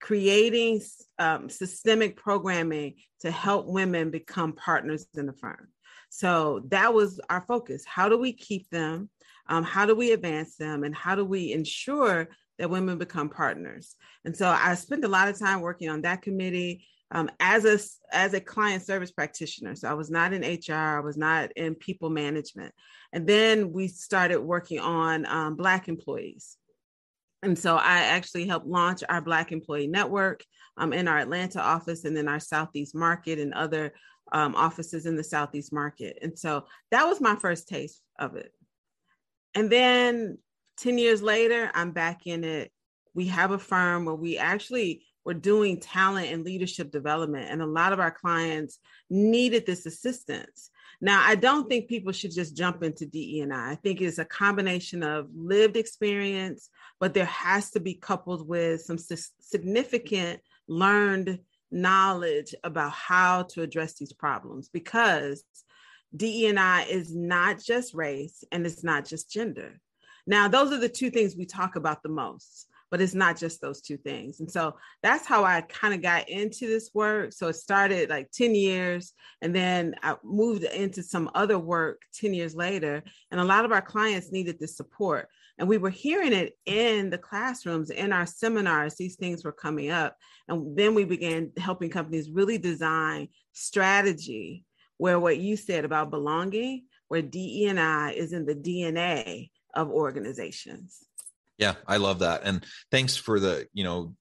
creating 0.00 0.80
um, 1.18 1.48
systemic 1.48 2.16
programming 2.16 2.94
to 3.20 3.30
help 3.30 3.66
women 3.66 4.10
become 4.10 4.54
partners 4.54 5.06
in 5.14 5.26
the 5.26 5.32
firm. 5.32 5.68
So 6.08 6.62
that 6.68 6.92
was 6.92 7.20
our 7.30 7.44
focus. 7.46 7.84
How 7.86 8.08
do 8.08 8.18
we 8.18 8.32
keep 8.32 8.68
them? 8.70 9.10
Um, 9.48 9.62
how 9.62 9.86
do 9.86 9.94
we 9.94 10.12
advance 10.12 10.56
them? 10.56 10.84
And 10.84 10.94
how 10.94 11.14
do 11.14 11.24
we 11.24 11.52
ensure 11.52 12.28
that 12.60 12.68
women 12.68 12.98
become 12.98 13.30
partners. 13.30 13.96
And 14.26 14.36
so 14.36 14.46
I 14.46 14.74
spent 14.74 15.04
a 15.04 15.08
lot 15.08 15.28
of 15.28 15.38
time 15.38 15.62
working 15.62 15.88
on 15.88 16.02
that 16.02 16.20
committee 16.20 16.84
um, 17.10 17.30
as 17.40 17.64
a 17.64 17.80
as 18.14 18.34
a 18.34 18.40
client 18.40 18.82
service 18.82 19.10
practitioner. 19.10 19.74
So 19.74 19.88
I 19.88 19.94
was 19.94 20.10
not 20.10 20.34
in 20.34 20.42
HR, 20.42 20.98
I 20.98 21.00
was 21.00 21.16
not 21.16 21.50
in 21.56 21.74
people 21.74 22.10
management. 22.10 22.72
And 23.12 23.26
then 23.26 23.72
we 23.72 23.88
started 23.88 24.40
working 24.40 24.78
on 24.78 25.24
um, 25.26 25.56
Black 25.56 25.88
employees. 25.88 26.58
And 27.42 27.58
so 27.58 27.76
I 27.76 28.00
actually 28.00 28.46
helped 28.46 28.66
launch 28.66 29.02
our 29.08 29.22
Black 29.22 29.52
employee 29.52 29.86
network 29.86 30.44
um, 30.76 30.92
in 30.92 31.08
our 31.08 31.18
Atlanta 31.18 31.62
office 31.62 32.04
and 32.04 32.14
then 32.14 32.28
our 32.28 32.38
Southeast 32.38 32.94
market 32.94 33.38
and 33.38 33.54
other 33.54 33.94
um, 34.32 34.54
offices 34.54 35.06
in 35.06 35.16
the 35.16 35.24
Southeast 35.24 35.72
market. 35.72 36.18
And 36.20 36.38
so 36.38 36.66
that 36.90 37.06
was 37.06 37.22
my 37.22 37.36
first 37.36 37.68
taste 37.68 38.02
of 38.18 38.36
it. 38.36 38.52
And 39.54 39.72
then 39.72 40.38
10 40.80 40.96
years 40.98 41.22
later, 41.22 41.70
I'm 41.74 41.92
back 41.92 42.26
in 42.26 42.42
it. 42.42 42.72
We 43.14 43.26
have 43.26 43.50
a 43.50 43.58
firm 43.58 44.06
where 44.06 44.14
we 44.14 44.38
actually 44.38 45.02
were 45.24 45.34
doing 45.34 45.78
talent 45.78 46.28
and 46.28 46.44
leadership 46.44 46.90
development, 46.90 47.50
and 47.50 47.60
a 47.60 47.66
lot 47.66 47.92
of 47.92 48.00
our 48.00 48.10
clients 48.10 48.78
needed 49.10 49.66
this 49.66 49.84
assistance. 49.84 50.70
Now, 51.02 51.22
I 51.24 51.34
don't 51.34 51.68
think 51.68 51.88
people 51.88 52.12
should 52.12 52.32
just 52.32 52.56
jump 52.56 52.82
into 52.82 53.06
DE 53.06 53.40
and 53.40 53.52
I. 53.52 53.72
I 53.72 53.74
think 53.74 54.00
it's 54.00 54.18
a 54.18 54.24
combination 54.24 55.02
of 55.02 55.28
lived 55.34 55.76
experience, 55.76 56.70
but 56.98 57.14
there 57.14 57.26
has 57.26 57.70
to 57.72 57.80
be 57.80 57.94
coupled 57.94 58.48
with 58.48 58.82
some 58.82 58.98
significant 58.98 60.40
learned 60.68 61.40
knowledge 61.70 62.54
about 62.64 62.92
how 62.92 63.42
to 63.42 63.62
address 63.62 63.94
these 63.94 64.12
problems 64.12 64.68
because 64.68 65.44
DE&I 66.16 66.86
is 66.90 67.14
not 67.14 67.62
just 67.62 67.94
race 67.94 68.44
and 68.50 68.66
it's 68.66 68.82
not 68.82 69.04
just 69.04 69.30
gender. 69.30 69.80
Now, 70.26 70.48
those 70.48 70.72
are 70.72 70.78
the 70.78 70.88
two 70.88 71.10
things 71.10 71.36
we 71.36 71.46
talk 71.46 71.76
about 71.76 72.02
the 72.02 72.08
most, 72.08 72.66
but 72.90 73.00
it's 73.00 73.14
not 73.14 73.38
just 73.38 73.60
those 73.60 73.80
two 73.80 73.96
things. 73.96 74.40
And 74.40 74.50
so 74.50 74.76
that's 75.02 75.26
how 75.26 75.44
I 75.44 75.60
kind 75.62 75.94
of 75.94 76.02
got 76.02 76.28
into 76.28 76.66
this 76.66 76.90
work. 76.92 77.32
So 77.32 77.48
it 77.48 77.54
started 77.54 78.10
like 78.10 78.30
10 78.32 78.54
years, 78.54 79.12
and 79.40 79.54
then 79.54 79.94
I 80.02 80.16
moved 80.24 80.64
into 80.64 81.02
some 81.02 81.30
other 81.34 81.58
work 81.58 82.02
10 82.14 82.34
years 82.34 82.54
later. 82.54 83.02
And 83.30 83.40
a 83.40 83.44
lot 83.44 83.64
of 83.64 83.72
our 83.72 83.82
clients 83.82 84.32
needed 84.32 84.58
this 84.58 84.76
support. 84.76 85.28
And 85.58 85.68
we 85.68 85.76
were 85.76 85.90
hearing 85.90 86.32
it 86.32 86.54
in 86.64 87.10
the 87.10 87.18
classrooms, 87.18 87.90
in 87.90 88.14
our 88.14 88.24
seminars, 88.24 88.96
these 88.96 89.16
things 89.16 89.44
were 89.44 89.52
coming 89.52 89.90
up. 89.90 90.16
And 90.48 90.76
then 90.76 90.94
we 90.94 91.04
began 91.04 91.52
helping 91.58 91.90
companies 91.90 92.30
really 92.30 92.56
design 92.56 93.28
strategy 93.52 94.64
where 94.96 95.20
what 95.20 95.38
you 95.38 95.56
said 95.56 95.84
about 95.84 96.10
belonging, 96.10 96.84
where 97.08 97.22
DE 97.22 97.66
and 97.66 97.78
I 97.78 98.12
is 98.12 98.32
in 98.32 98.46
the 98.46 98.54
DNA 98.54 99.50
of 99.74 99.90
organizations. 99.90 100.98
Yeah, 101.58 101.74
I 101.86 101.98
love 101.98 102.20
that. 102.20 102.42
And 102.44 102.64
thanks 102.90 103.16
for 103.16 103.38
the, 103.38 103.66
you 103.72 103.84
know, 103.84 104.14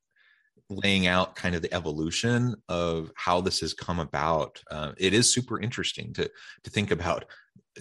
laying 0.69 1.07
out 1.07 1.35
kind 1.35 1.55
of 1.55 1.61
the 1.61 1.73
evolution 1.73 2.55
of 2.67 3.11
how 3.15 3.41
this 3.41 3.61
has 3.61 3.73
come 3.73 3.99
about. 3.99 4.61
Uh, 4.69 4.91
it 4.97 5.13
is 5.13 5.33
super 5.33 5.59
interesting 5.59 6.13
to 6.13 6.29
to 6.63 6.69
think 6.69 6.91
about 6.91 7.25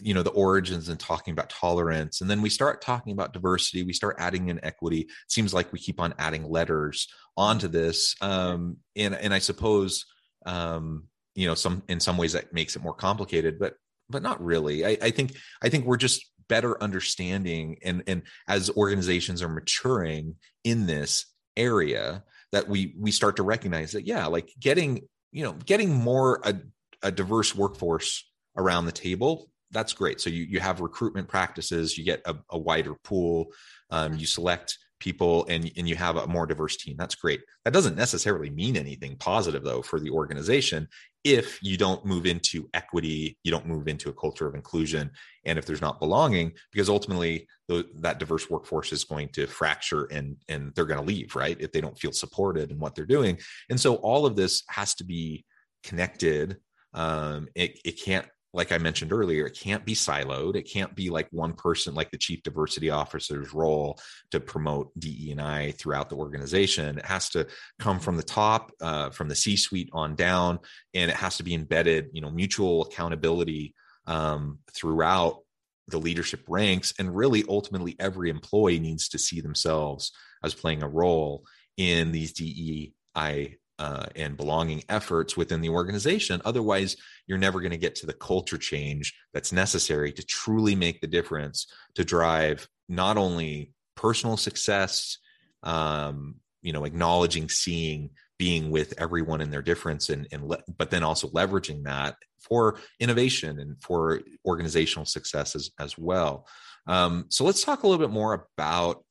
you 0.03 0.15
know 0.15 0.23
the 0.23 0.31
origins 0.31 0.89
and 0.89 1.01
talking 1.01 1.33
about 1.33 1.51
tolerance 1.51 2.21
and 2.21 2.31
then 2.31 2.43
we 2.43 2.49
start 2.51 2.81
talking 2.81 3.13
about 3.13 3.33
diversity 3.33 3.83
we 3.83 3.93
start 3.93 4.17
adding 4.19 4.49
in 4.49 4.63
equity 4.65 5.01
it 5.01 5.09
seems 5.29 5.53
like 5.53 5.73
we 5.73 5.79
keep 5.79 6.01
on 6.01 6.15
adding 6.19 6.45
letters 6.45 7.09
onto 7.37 7.67
this 7.69 8.15
um 8.21 8.77
and 8.97 9.15
and 9.15 9.35
i 9.35 9.39
suppose 9.39 10.05
um 10.47 11.05
you 11.35 11.47
know 11.47 11.55
some 11.55 11.83
in 11.89 12.01
some 12.01 12.17
ways 12.17 12.33
that 12.33 12.53
makes 12.53 12.77
it 12.77 12.83
more 12.83 12.95
complicated 12.95 13.59
but 13.59 13.75
but 14.09 14.23
not 14.23 14.43
really 14.45 14.85
i, 14.85 14.97
I 15.03 15.11
think 15.11 15.37
i 15.63 15.69
think 15.69 15.85
we're 15.85 15.97
just 15.97 16.25
better 16.49 16.81
understanding 16.83 17.79
and 17.85 18.03
and 18.07 18.23
as 18.49 18.71
organizations 18.71 19.43
are 19.43 19.49
maturing 19.49 20.37
in 20.65 20.87
this 20.87 21.27
area 21.57 22.25
that 22.53 22.69
we 22.69 22.95
we 22.99 23.11
start 23.11 23.37
to 23.37 23.43
recognize 23.43 23.93
that 23.93 24.07
yeah 24.07 24.27
like 24.27 24.51
getting 24.59 25.03
you 25.33 25.45
know 25.45 25.53
getting 25.65 25.93
more 25.93 26.41
a, 26.45 26.55
a 27.03 27.11
diverse 27.11 27.55
workforce 27.55 28.29
around 28.57 28.87
the 28.87 28.93
table 28.93 29.51
that's 29.71 29.93
great 29.93 30.21
so 30.21 30.31
you 30.31 30.45
you 30.45 30.61
have 30.61 30.81
recruitment 30.81 31.29
practices 31.29 31.99
you 31.99 32.05
get 32.05 32.23
a, 32.25 32.35
a 32.51 32.59
wider 32.59 32.95
pool 33.05 33.47
um, 33.91 34.17
you 34.17 34.27
select 34.27 34.79
people 35.01 35.47
and, 35.49 35.71
and 35.77 35.89
you 35.89 35.97
have 35.97 36.17
a 36.17 36.27
more 36.27 36.47
diverse 36.47 36.77
team. 36.77 36.97
That's 36.99 37.15
great. 37.15 37.41
That 37.65 37.73
doesn't 37.73 37.97
necessarily 37.97 38.51
mean 38.51 38.77
anything 38.77 39.17
positive, 39.17 39.63
though, 39.63 39.83
for 39.83 40.01
the 40.01 40.11
organization 40.11 40.89
if 41.25 41.63
you 41.63 41.77
don't 41.77 42.05
move 42.05 42.27
into 42.27 42.69
equity, 42.75 43.39
you 43.43 43.51
don't 43.51 43.67
move 43.67 43.89
into 43.89 44.09
a 44.09 44.15
culture 44.15 44.47
of 44.47 44.55
inclusion, 44.55 45.11
and 45.45 45.59
if 45.59 45.67
there's 45.67 45.81
not 45.81 46.01
belonging, 46.01 46.53
because 46.73 46.89
ultimately 46.89 47.47
the, 47.67 47.87
that 47.97 48.19
diverse 48.19 48.49
workforce 48.49 48.93
is 48.93 49.05
going 49.05 49.29
to 49.31 49.47
fracture 49.47 50.05
and 50.07 50.37
and 50.49 50.73
they're 50.75 50.85
going 50.85 51.01
to 51.01 51.07
leave, 51.07 51.35
right? 51.35 51.57
If 51.61 51.73
they 51.73 51.81
don't 51.81 51.99
feel 51.99 52.13
supported 52.13 52.71
in 52.71 52.79
what 52.79 52.95
they're 52.95 53.07
doing, 53.07 53.39
and 53.71 53.81
so 53.81 53.97
all 53.97 54.27
of 54.27 54.37
this 54.37 54.63
has 54.69 54.95
to 54.97 55.05
be 55.05 55.45
connected. 55.83 56.57
Um, 56.95 57.49
it, 57.55 57.79
it 57.85 58.03
can't 58.03 58.27
like 58.55 58.73
I 58.73 58.79
mentioned 58.79 59.13
earlier, 59.13 59.47
it 59.47 59.59
can't 59.59 59.85
be 59.85 59.95
siloed. 59.95 60.57
It 60.57 60.63
can't 60.63 60.95
be 60.95 61.11
like 61.11 61.29
one 61.31 61.53
person, 61.53 61.95
like 61.95 62.11
the 62.11 62.19
chief 62.19 62.43
diversity 62.43 62.89
officer's 62.89 63.53
role 63.53 64.01
to 64.31 64.41
promote 64.41 64.91
DE 64.99 65.33
and 65.33 65.41
I 65.41 65.73
throughout 65.73 66.09
the 66.09 66.17
organization. 66.17 66.99
It 66.99 67.05
has 67.05 67.29
to 67.31 67.47
come 67.79 68.01
from 68.01 68.17
the 68.17 68.23
top, 68.23 68.73
uh, 68.81 69.11
from 69.11 69.29
the 69.29 69.35
C-suite 69.35 69.91
on 69.93 70.15
down, 70.15 70.61
and 70.95 71.11
it 71.11 71.17
has 71.17 71.37
to 71.37 71.43
be 71.43 71.55
embedded. 71.55 72.09
You 72.13 72.23
know, 72.23 72.31
mutual 72.31 72.83
accountability 72.83 73.75
um, 74.07 74.61
throughout 74.73 75.41
the 75.89 75.99
leadership 75.99 76.45
ranks, 76.49 76.95
and 76.99 77.15
really, 77.15 77.45
ultimately, 77.49 77.97
every 77.99 78.31
employee 78.31 78.81
needs 78.81 79.11
to 79.11 79.19
see 79.19 79.41
themselves 79.41 80.13
as 80.43 80.55
playing 80.55 80.83
a 80.83 80.89
role 80.89 81.45
in 81.77 82.13
these 82.13 82.33
DE 82.33 82.95
I 83.15 83.57
uh, 83.79 84.07
and 84.17 84.37
belonging 84.37 84.83
efforts 84.89 85.37
within 85.37 85.61
the 85.61 85.69
organization. 85.69 86.43
Otherwise, 86.45 86.97
you're 87.27 87.39
never 87.39 87.61
going 87.61 87.71
to 87.71 87.77
get 87.77 87.95
to 87.97 88.07
the 88.07 88.13
culture 88.13 88.59
change 88.59 89.15
that's 89.33 89.53
necessary 89.53 90.13
to 90.13 90.23
truly 90.25 90.75
make 90.75 91.01
the 91.01 91.07
difference 91.07 91.67
to 91.95 92.05
drive 92.05 92.69
not 92.89 93.17
only 93.17 93.73
personal 93.95 94.37
success, 94.37 95.19
um, 95.63 96.37
you 96.63 96.73
know, 96.73 96.85
acknowledging, 96.85 97.49
seeing, 97.49 98.11
being 98.39 98.71
with 98.71 98.95
everyone 98.99 99.41
in 99.41 99.51
their 99.51 99.63
difference, 99.63 100.09
and, 100.11 100.27
and 100.33 100.45
le- 100.45 100.63
but 100.77 100.91
then 100.91 101.03
also 101.03 101.29
leveraging 101.29 101.85
that 101.85 102.17
for 102.41 102.79
innovation 103.01 103.59
and 103.59 103.77
for 103.83 104.21
organizational 104.45 105.05
success 105.05 105.55
as, 105.55 105.71
as 105.79 105.99
well. 105.99 106.47
Um, 106.87 107.27
so 107.29 107.45
let's 107.45 107.65
talk 107.65 107.83
a 107.83 107.87
little 107.87 108.05
bit 108.05 108.13
more 108.13 108.47
about 108.57 109.05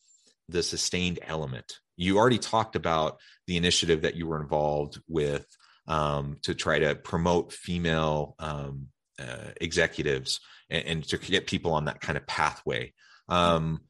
the 0.50 0.64
sustained 0.64 1.20
element 1.22 1.80
you 1.98 2.18
already 2.18 2.38
talked 2.38 2.75
about 2.75 3.20
the 3.48 3.58
initiative 3.58 4.04
that 4.04 4.16
you 4.16 4.27
were 4.27 4.42
involved 4.42 5.01
with 5.08 5.46
um, 5.88 6.38
to 6.44 6.54
try 6.54 6.80
to 6.80 6.96
promote 6.96 7.51
female 7.51 8.36
um, 8.39 8.88
uh, 9.20 9.51
executives 9.60 10.39
and, 10.70 10.86
and, 10.86 11.04
to 11.08 11.18
get 11.18 11.48
people 11.48 11.74
on 11.74 11.86
that 11.86 12.01
kind 12.01 12.18
of 12.18 12.27
pathway. 12.27 12.94
Um, 13.30 13.82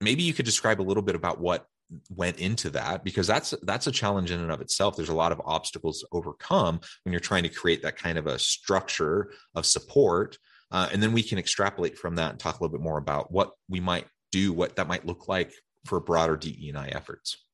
maybe 0.00 0.22
you 0.22 0.34
could 0.34 0.44
describe 0.44 0.80
a 0.80 0.82
little 0.82 1.02
bit 1.02 1.14
about 1.14 1.40
what 1.40 1.66
went 2.10 2.40
into 2.40 2.70
that 2.70 3.04
because 3.04 3.28
that's 3.28 3.54
that's 3.62 3.86
a 3.86 3.92
challenge 3.92 4.30
in 4.30 4.40
and 4.40 4.50
of 4.50 4.60
itself. 4.60 4.96
There's 4.96 5.08
a 5.08 5.14
lot 5.14 5.32
of 5.32 5.40
obstacles 5.44 6.00
to 6.00 6.08
overcome 6.12 6.80
when 7.04 7.12
you're 7.12 7.20
trying 7.20 7.44
to 7.44 7.48
create 7.48 7.82
that 7.82 7.96
kind 7.96 8.18
of 8.18 8.26
a 8.26 8.38
structure 8.38 9.30
of 9.54 9.64
support. 9.64 10.36
Uh, 10.72 10.88
and 10.92 11.00
then 11.00 11.12
we 11.12 11.22
can 11.22 11.38
extrapolate 11.38 11.96
from 11.96 12.16
that 12.16 12.32
and 12.32 12.40
talk 12.40 12.58
a 12.58 12.62
little 12.62 12.76
bit 12.76 12.82
more 12.82 12.98
about 12.98 13.30
what 13.30 13.52
we 13.68 13.78
might 13.78 14.06
do 14.32 14.52
what 14.52 14.76
that 14.76 14.88
might 14.88 15.06
look 15.06 15.28
like 15.28 15.52
for 15.84 16.00
broader 16.00 16.36
DE&I 16.36 16.88
efforts 16.88 17.45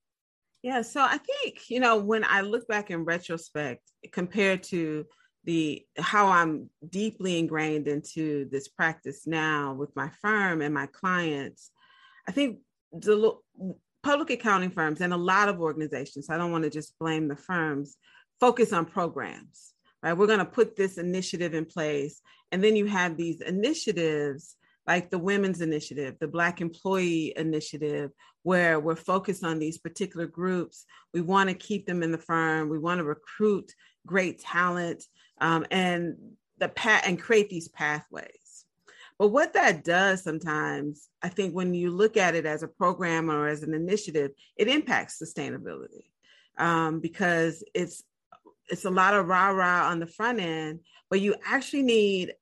yeah, 0.63 0.83
so 0.83 1.03
I 1.03 1.19
think, 1.19 1.69
you 1.71 1.81
know, 1.81 1.97
when 1.97 2.25
I 2.25 2.43
look 2.43 2.69
back 2.69 2.91
in 2.91 3.05
retrospect 3.05 3.83
compared 4.13 4.63
to 4.65 5.07
the 5.45 5.85
how 5.99 6.29
I'm 6.29 6.71
deeply 6.89 7.39
ingrained 7.41 7.89
into 7.89 8.49
this 8.49 8.69
practice 8.69 9.27
now 9.27 9.75
with 9.75 9.95
my 9.97 10.09
firm 10.21 10.63
and 10.63 10.73
my 10.73 10.87
clients, 10.87 11.73
I 12.29 12.33
think 12.33 12.61
the 12.93 13.33
public 14.05 14.31
accounting 14.31 14.71
firms 14.71 15.01
and 15.01 15.13
a 15.13 15.17
lot 15.17 15.49
of 15.49 15.61
organizations, 15.61 16.31
I 16.31 16.39
don't 16.39 16.53
want 16.53 16.63
to 16.65 16.71
just 16.71 16.97
blame 16.99 17.27
the 17.27 17.37
firms, 17.37 17.97
focus 18.39 18.73
on 18.73 18.85
programs, 18.85 19.73
right? 20.01 20.13
We're 20.13 20.29
going 20.29 20.39
to 20.39 20.45
put 20.45 20.77
this 20.77 20.97
initiative 20.97 21.55
in 21.55 21.65
place. 21.65 22.21
And 22.53 22.63
then 22.63 22.77
you 22.77 22.87
have 22.87 23.17
these 23.17 23.41
initiatives 23.41 24.57
like 24.87 25.11
the 25.11 25.19
Women's 25.19 25.61
Initiative, 25.61 26.17
the 26.19 26.29
Black 26.29 26.61
Employee 26.61 27.33
Initiative, 27.37 28.11
where 28.43 28.81
we're 28.81 28.97
focused 28.97 29.45
on 29.45 29.59
these 29.59 29.79
particular 29.79 30.27
groups. 30.27 30.85
We 31.15 31.21
want 31.21 31.49
to 31.49 31.55
keep 31.55 31.87
them 31.87 32.03
in 32.03 32.11
the 32.11 32.19
firm. 32.19 32.69
We 32.69 32.79
want 32.79 32.99
to 32.99 33.05
recruit 33.05 33.73
great 34.07 34.41
talent 34.41 35.05
um, 35.41 35.67
and 35.71 36.17
the 36.59 36.69
pat 36.69 37.05
and 37.07 37.21
create 37.21 37.49
these 37.49 37.69
pathways. 37.69 38.65
But 39.19 39.29
what 39.29 39.53
that 39.53 39.85
does 39.85 40.25
sometimes, 40.25 41.09
I 41.23 41.29
think, 41.29 41.55
when 41.55 41.75
you 41.75 41.91
look 41.91 42.17
at 42.17 42.35
it 42.35 42.47
as 42.47 42.63
a 42.63 42.69
program 42.69 43.31
or 43.31 43.47
as 43.47 43.63
an 43.63 43.75
initiative, 43.75 44.33
it 44.57 44.69
impacts 44.69 45.23
sustainability 45.23 46.07
um, 46.59 47.01
because 47.01 47.63
it's 47.75 48.03
it's 48.69 48.85
a 48.85 48.91
lot 48.91 49.15
of 49.15 49.27
rah 49.27 49.51
rah 49.51 49.89
on 49.89 50.01
the 50.01 50.07
front 50.07 50.41
end, 50.41 50.81
but 51.11 51.21
you 51.21 51.35
actually 51.45 51.83
need 51.83 52.33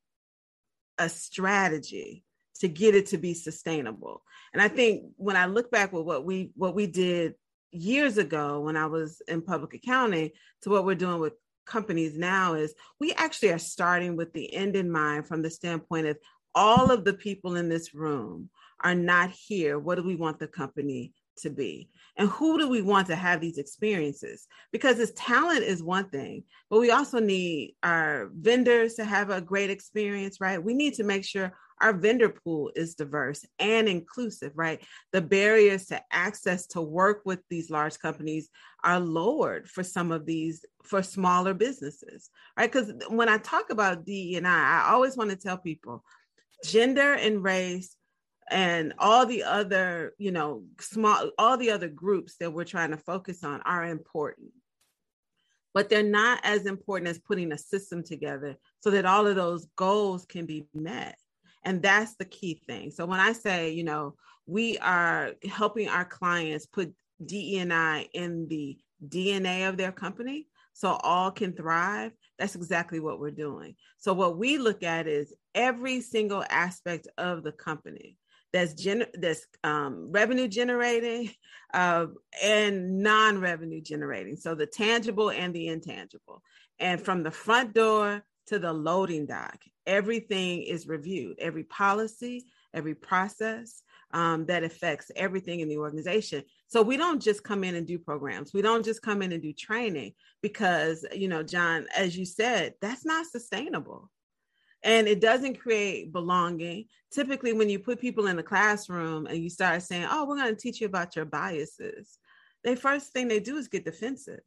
a 0.98 1.08
strategy 1.08 2.24
to 2.60 2.68
get 2.68 2.94
it 2.94 3.06
to 3.06 3.18
be 3.18 3.34
sustainable. 3.34 4.22
And 4.52 4.62
I 4.62 4.68
think 4.68 5.04
when 5.16 5.36
I 5.36 5.46
look 5.46 5.70
back 5.70 5.92
with 5.92 6.04
what 6.04 6.24
we 6.24 6.50
what 6.54 6.74
we 6.74 6.86
did 6.86 7.34
years 7.72 8.18
ago 8.18 8.60
when 8.60 8.76
I 8.76 8.86
was 8.86 9.22
in 9.28 9.42
public 9.42 9.74
accounting 9.74 10.30
to 10.62 10.70
what 10.70 10.84
we're 10.84 10.94
doing 10.94 11.20
with 11.20 11.34
companies 11.66 12.18
now 12.18 12.54
is 12.54 12.74
we 12.98 13.12
actually 13.12 13.52
are 13.52 13.58
starting 13.58 14.16
with 14.16 14.32
the 14.32 14.52
end 14.52 14.74
in 14.74 14.90
mind 14.90 15.26
from 15.26 15.40
the 15.40 15.50
standpoint 15.50 16.06
of 16.06 16.18
all 16.54 16.90
of 16.90 17.04
the 17.04 17.14
people 17.14 17.56
in 17.56 17.68
this 17.68 17.94
room 17.94 18.50
are 18.82 18.94
not 18.94 19.30
here. 19.30 19.78
What 19.78 19.96
do 19.96 20.02
we 20.02 20.16
want 20.16 20.38
the 20.38 20.48
company 20.48 21.12
to 21.38 21.50
be? 21.50 21.88
And 22.16 22.28
who 22.28 22.58
do 22.58 22.68
we 22.68 22.82
want 22.82 23.06
to 23.06 23.14
have 23.14 23.40
these 23.40 23.58
experiences? 23.58 24.48
Because 24.72 24.96
this 24.96 25.12
talent 25.14 25.62
is 25.62 25.82
one 25.82 26.08
thing, 26.08 26.44
but 26.68 26.80
we 26.80 26.90
also 26.90 27.20
need 27.20 27.76
our 27.82 28.30
vendors 28.34 28.94
to 28.94 29.04
have 29.04 29.30
a 29.30 29.40
great 29.40 29.70
experience, 29.70 30.40
right? 30.40 30.62
We 30.62 30.74
need 30.74 30.94
to 30.94 31.04
make 31.04 31.24
sure 31.24 31.52
our 31.80 31.92
vendor 31.92 32.28
pool 32.28 32.70
is 32.74 32.94
diverse 32.94 33.44
and 33.58 33.88
inclusive, 33.88 34.52
right? 34.54 34.82
The 35.12 35.20
barriers 35.20 35.86
to 35.86 36.02
access 36.10 36.66
to 36.68 36.80
work 36.80 37.22
with 37.24 37.40
these 37.48 37.70
large 37.70 37.98
companies 37.98 38.48
are 38.84 39.00
lowered 39.00 39.68
for 39.68 39.82
some 39.82 40.12
of 40.12 40.26
these 40.26 40.64
for 40.84 41.02
smaller 41.02 41.54
businesses, 41.54 42.30
right? 42.56 42.70
Because 42.70 42.92
when 43.08 43.28
I 43.28 43.38
talk 43.38 43.70
about 43.70 44.04
DE 44.04 44.36
and 44.36 44.46
I, 44.46 44.86
I 44.86 44.92
always 44.92 45.16
want 45.16 45.30
to 45.30 45.36
tell 45.36 45.58
people 45.58 46.04
gender 46.64 47.14
and 47.14 47.42
race 47.42 47.96
and 48.50 48.92
all 48.98 49.26
the 49.26 49.44
other, 49.44 50.14
you 50.18 50.32
know, 50.32 50.64
small, 50.80 51.30
all 51.38 51.56
the 51.56 51.70
other 51.70 51.88
groups 51.88 52.36
that 52.40 52.52
we're 52.52 52.64
trying 52.64 52.90
to 52.90 52.96
focus 52.96 53.44
on 53.44 53.60
are 53.62 53.84
important 53.84 54.50
but 55.74 55.88
they're 55.88 56.02
not 56.02 56.40
as 56.42 56.66
important 56.66 57.08
as 57.08 57.18
putting 57.18 57.52
a 57.52 57.58
system 57.58 58.02
together 58.02 58.56
so 58.80 58.90
that 58.90 59.06
all 59.06 59.26
of 59.26 59.36
those 59.36 59.66
goals 59.76 60.24
can 60.24 60.46
be 60.46 60.66
met. 60.74 61.16
And 61.64 61.82
that's 61.82 62.14
the 62.16 62.24
key 62.24 62.60
thing. 62.66 62.90
So 62.90 63.06
when 63.06 63.20
I 63.20 63.32
say, 63.32 63.70
you 63.70 63.84
know, 63.84 64.14
we 64.46 64.78
are 64.78 65.32
helping 65.48 65.88
our 65.88 66.04
clients 66.04 66.66
put 66.66 66.92
DEI 67.24 68.08
in 68.12 68.48
the 68.48 68.78
DNA 69.06 69.68
of 69.68 69.76
their 69.76 69.92
company 69.92 70.46
so 70.72 70.92
all 71.02 71.30
can 71.30 71.52
thrive, 71.52 72.12
that's 72.38 72.54
exactly 72.54 73.00
what 73.00 73.20
we're 73.20 73.30
doing. 73.30 73.74
So 73.98 74.14
what 74.14 74.38
we 74.38 74.58
look 74.58 74.82
at 74.82 75.06
is 75.06 75.34
every 75.54 76.00
single 76.00 76.44
aspect 76.48 77.06
of 77.18 77.42
the 77.42 77.52
company 77.52 78.16
that's 78.52 78.74
that's 79.14 79.46
um, 79.62 80.10
revenue 80.10 80.48
generating 80.48 81.30
uh, 81.74 82.06
and 82.42 82.98
non-revenue 82.98 83.80
generating. 83.80 84.36
So 84.36 84.54
the 84.54 84.66
tangible 84.66 85.30
and 85.30 85.54
the 85.54 85.68
intangible. 85.68 86.42
And 86.78 87.00
from 87.00 87.22
the 87.22 87.30
front 87.30 87.74
door 87.74 88.24
to 88.50 88.58
the 88.58 88.72
loading 88.72 89.26
dock, 89.26 89.62
everything 89.86 90.62
is 90.62 90.88
reviewed. 90.88 91.38
Every 91.38 91.64
policy, 91.64 92.46
every 92.74 92.94
process 92.94 93.82
um, 94.12 94.44
that 94.46 94.64
affects 94.64 95.10
everything 95.14 95.60
in 95.60 95.68
the 95.68 95.78
organization. 95.78 96.42
So 96.66 96.82
we 96.82 96.96
don't 96.96 97.22
just 97.22 97.44
come 97.44 97.62
in 97.62 97.76
and 97.76 97.86
do 97.86 97.98
programs. 97.98 98.52
We 98.52 98.60
don't 98.60 98.84
just 98.84 99.02
come 99.02 99.22
in 99.22 99.32
and 99.32 99.40
do 99.42 99.52
training 99.52 100.14
because, 100.42 101.06
you 101.14 101.28
know, 101.28 101.44
John, 101.44 101.86
as 101.96 102.18
you 102.18 102.24
said, 102.24 102.74
that's 102.80 103.04
not 103.04 103.26
sustainable 103.26 104.10
and 104.82 105.06
it 105.06 105.20
doesn't 105.20 105.60
create 105.60 106.12
belonging. 106.12 106.86
Typically, 107.12 107.52
when 107.52 107.68
you 107.68 107.78
put 107.78 108.00
people 108.00 108.26
in 108.26 108.36
the 108.36 108.42
classroom 108.42 109.26
and 109.26 109.38
you 109.38 109.50
start 109.50 109.82
saying, 109.82 110.06
Oh, 110.10 110.26
we're 110.26 110.36
going 110.36 110.54
to 110.54 110.60
teach 110.60 110.80
you 110.80 110.86
about 110.86 111.16
your 111.16 111.24
biases, 111.24 112.18
the 112.64 112.76
first 112.76 113.12
thing 113.12 113.28
they 113.28 113.40
do 113.40 113.56
is 113.56 113.68
get 113.68 113.84
defensive. 113.84 114.40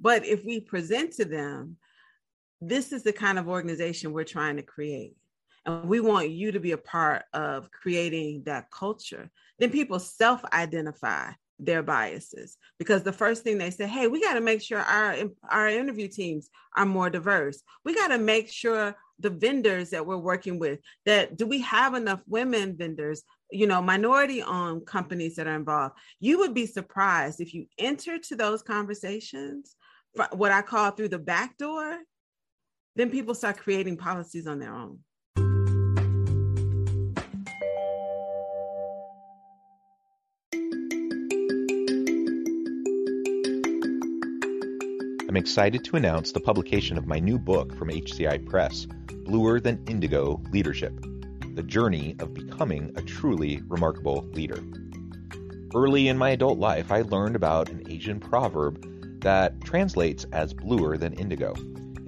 But 0.00 0.24
if 0.26 0.44
we 0.44 0.60
present 0.60 1.12
to 1.14 1.24
them, 1.24 1.76
this 2.68 2.92
is 2.92 3.02
the 3.02 3.12
kind 3.12 3.38
of 3.38 3.48
organization 3.48 4.12
we're 4.12 4.24
trying 4.24 4.56
to 4.56 4.62
create. 4.62 5.16
And 5.66 5.88
we 5.88 6.00
want 6.00 6.30
you 6.30 6.52
to 6.52 6.60
be 6.60 6.72
a 6.72 6.78
part 6.78 7.24
of 7.32 7.70
creating 7.70 8.42
that 8.44 8.70
culture. 8.70 9.30
Then 9.58 9.70
people 9.70 9.98
self 9.98 10.44
identify 10.52 11.32
their 11.58 11.82
biases 11.82 12.56
because 12.78 13.02
the 13.02 13.12
first 13.12 13.44
thing 13.44 13.58
they 13.58 13.70
say 13.70 13.86
hey 13.86 14.08
we 14.08 14.20
got 14.20 14.34
to 14.34 14.40
make 14.40 14.60
sure 14.60 14.80
our 14.80 15.16
our 15.50 15.68
interview 15.68 16.08
teams 16.08 16.50
are 16.76 16.84
more 16.84 17.08
diverse 17.08 17.62
we 17.84 17.94
got 17.94 18.08
to 18.08 18.18
make 18.18 18.50
sure 18.50 18.94
the 19.20 19.30
vendors 19.30 19.90
that 19.90 20.04
we're 20.04 20.16
working 20.16 20.58
with 20.58 20.80
that 21.06 21.36
do 21.36 21.46
we 21.46 21.60
have 21.60 21.94
enough 21.94 22.20
women 22.26 22.76
vendors 22.76 23.22
you 23.52 23.68
know 23.68 23.80
minority 23.80 24.42
owned 24.42 24.84
companies 24.84 25.36
that 25.36 25.46
are 25.46 25.54
involved 25.54 25.94
you 26.18 26.38
would 26.38 26.54
be 26.54 26.66
surprised 26.66 27.40
if 27.40 27.54
you 27.54 27.66
enter 27.78 28.18
to 28.18 28.34
those 28.34 28.60
conversations 28.60 29.76
what 30.32 30.50
i 30.50 30.60
call 30.60 30.90
through 30.90 31.08
the 31.08 31.18
back 31.18 31.56
door 31.56 31.98
then 32.96 33.10
people 33.10 33.34
start 33.34 33.58
creating 33.58 33.96
policies 33.96 34.46
on 34.46 34.58
their 34.58 34.72
own 34.72 34.98
I'm 45.34 45.38
excited 45.38 45.82
to 45.86 45.96
announce 45.96 46.30
the 46.30 46.38
publication 46.38 46.96
of 46.96 47.08
my 47.08 47.18
new 47.18 47.40
book 47.40 47.76
from 47.76 47.88
HCI 47.88 48.46
Press, 48.46 48.86
Bluer 49.24 49.58
Than 49.58 49.84
Indigo 49.88 50.40
Leadership 50.52 50.94
The 51.56 51.64
Journey 51.64 52.14
of 52.20 52.34
Becoming 52.34 52.92
a 52.94 53.02
Truly 53.02 53.60
Remarkable 53.66 54.28
Leader. 54.32 54.62
Early 55.74 56.06
in 56.06 56.16
my 56.16 56.30
adult 56.30 56.60
life, 56.60 56.92
I 56.92 57.00
learned 57.00 57.34
about 57.34 57.68
an 57.68 57.82
Asian 57.90 58.20
proverb 58.20 59.20
that 59.22 59.60
translates 59.64 60.24
as 60.32 60.54
bluer 60.54 60.96
than 60.96 61.14
indigo. 61.14 61.52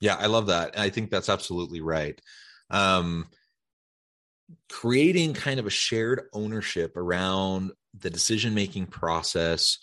Yeah, 0.00 0.16
I 0.16 0.26
love 0.26 0.46
that. 0.46 0.78
I 0.78 0.90
think 0.90 1.10
that's 1.10 1.28
absolutely 1.28 1.80
right. 1.80 2.20
Um, 2.70 3.26
creating 4.70 5.34
kind 5.34 5.60
of 5.60 5.66
a 5.66 5.70
shared 5.70 6.22
ownership 6.32 6.96
around 6.96 7.72
the 7.98 8.10
decision 8.10 8.54
making 8.54 8.86
process 8.86 9.78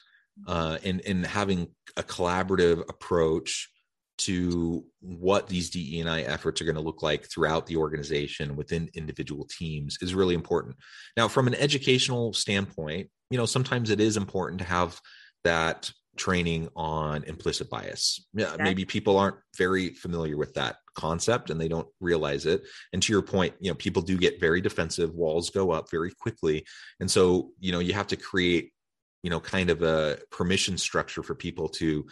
uh, 0.48 0.78
and 0.84 1.02
and 1.06 1.26
having 1.26 1.68
a 1.98 2.04
collaborative 2.04 2.82
approach 2.90 3.70
to 4.18 4.86
what 5.02 5.48
these 5.48 5.70
DE&I 5.70 6.22
efforts 6.22 6.62
are 6.62 6.66
going 6.66 6.76
to 6.76 6.82
look 6.82 7.04
like 7.04 7.30
throughout 7.30 7.66
the 7.66 7.76
organization 7.76 8.56
within 8.56 8.90
individual 8.94 9.46
teams 9.46 9.98
is 10.02 10.16
really 10.16 10.36
important. 10.36 10.78
Now, 11.18 11.28
from 11.28 11.48
an 11.48 11.56
educational 11.56 12.32
standpoint, 12.32 13.10
you 13.30 13.38
know, 13.38 13.46
sometimes 13.46 13.90
it 13.90 14.00
is 14.00 14.16
important 14.16 14.60
to 14.60 14.66
have 14.66 15.00
that 15.44 15.92
training 16.18 16.70
on 16.76 17.24
implicit 17.24 17.70
bias. 17.70 18.26
Yeah, 18.34 18.56
maybe 18.60 18.86
people 18.86 19.18
aren't 19.18 19.38
very 19.58 19.90
familiar 19.90 20.38
with 20.38 20.54
that 20.56 20.78
concept 20.96 21.50
and 21.50 21.60
they 21.60 21.68
don't 21.68 21.88
realize 22.00 22.46
it. 22.46 22.64
And 22.94 23.02
to 23.04 23.12
your 23.12 23.22
point, 23.22 23.54
you 23.60 23.70
know, 23.70 23.76
people 23.76 24.02
do 24.02 24.18
get 24.18 24.40
very 24.40 24.62
defensive, 24.62 25.14
walls 25.14 25.50
go 25.50 25.72
up 25.72 25.92
very 25.92 26.12
quickly. 26.12 26.66
And 27.00 27.10
so, 27.10 27.52
you 27.60 27.72
know, 27.72 27.80
you 27.80 27.94
have 27.94 28.08
to 28.08 28.16
create 28.16 28.72
you 29.26 29.32
know 29.32 29.40
kind 29.40 29.72
of 29.72 29.82
a 29.82 30.20
permission 30.30 30.78
structure 30.78 31.24
for 31.24 31.34
people 31.34 31.68
to 31.68 32.06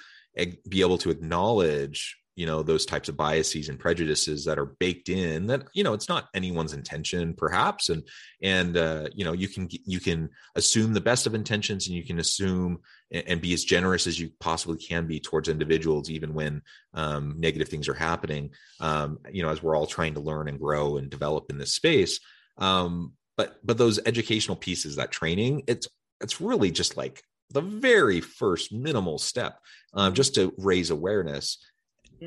be 0.68 0.82
able 0.82 0.98
to 0.98 1.12
acknowledge 1.12 2.18
you 2.36 2.46
know 2.46 2.63
those 2.63 2.86
types 2.86 3.10
of 3.10 3.17
biases 3.17 3.69
and 3.69 3.80
prejudices 3.80 4.46
that 4.46 4.58
are 4.58 4.65
baked 4.65 5.10
in 5.10 5.48
that 5.48 5.67
you 5.74 5.84
know 5.84 5.93
it's 5.93 6.10
not 6.10 6.30
anyone's 6.34 6.74
intention 6.74 7.34
perhaps 7.34 7.89
and 7.89 8.04
and 8.41 8.78
uh, 8.78 9.08
you 9.13 9.24
know 9.24 9.34
you 9.34 9.48
can 9.48 9.67
you 9.86 10.00
can 10.00 10.30
assume 10.56 10.93
the 10.93 11.02
best 11.02 11.28
of 11.28 11.36
intentions 11.36 11.88
and 11.88 11.96
you 11.96 12.04
can 12.04 12.19
assume 12.19 12.80
and, 13.12 13.41
be 13.41 13.54
as 13.54 13.63
generous 13.63 14.08
as 14.08 14.19
you 14.19 14.32
possibly 14.39 14.78
can 14.78 15.06
be 15.06 15.19
towards 15.19 15.48
individuals 15.48 16.10
even 16.10 16.34
when 16.34 16.62
um, 16.93 17.36
negative 17.38 17.69
things 17.69 17.88
are 17.88 17.93
happening 17.93 18.50
um, 18.80 19.19
you 19.32 19.43
know 19.43 19.50
as 19.50 19.62
we're 19.62 19.76
all 19.76 19.86
trying 19.86 20.15
to 20.15 20.19
learn 20.19 20.48
and 20.48 20.60
grow 20.60 20.98
and 20.98 21.10
develop 21.10 21.50
in 21.50 21.58
this 21.58 21.76
space. 21.76 22.19
Um, 22.58 23.13
but 23.38 23.58
but 23.63 23.78
those 23.78 24.00
educational 24.06 24.58
pieces 24.58 24.96
that 24.96 25.12
training 25.12 25.63
it's 25.67 25.88
it's 26.22 26.39
really 26.39 26.72
just 26.72 26.98
like 26.98 27.24
the 27.50 27.62
very 27.62 28.22
first 28.22 28.72
minimal 28.72 29.17
step 29.17 29.60
um, 29.93 30.13
just 30.13 30.36
to 30.36 30.54
raise 30.58 30.89
awareness 30.89 31.58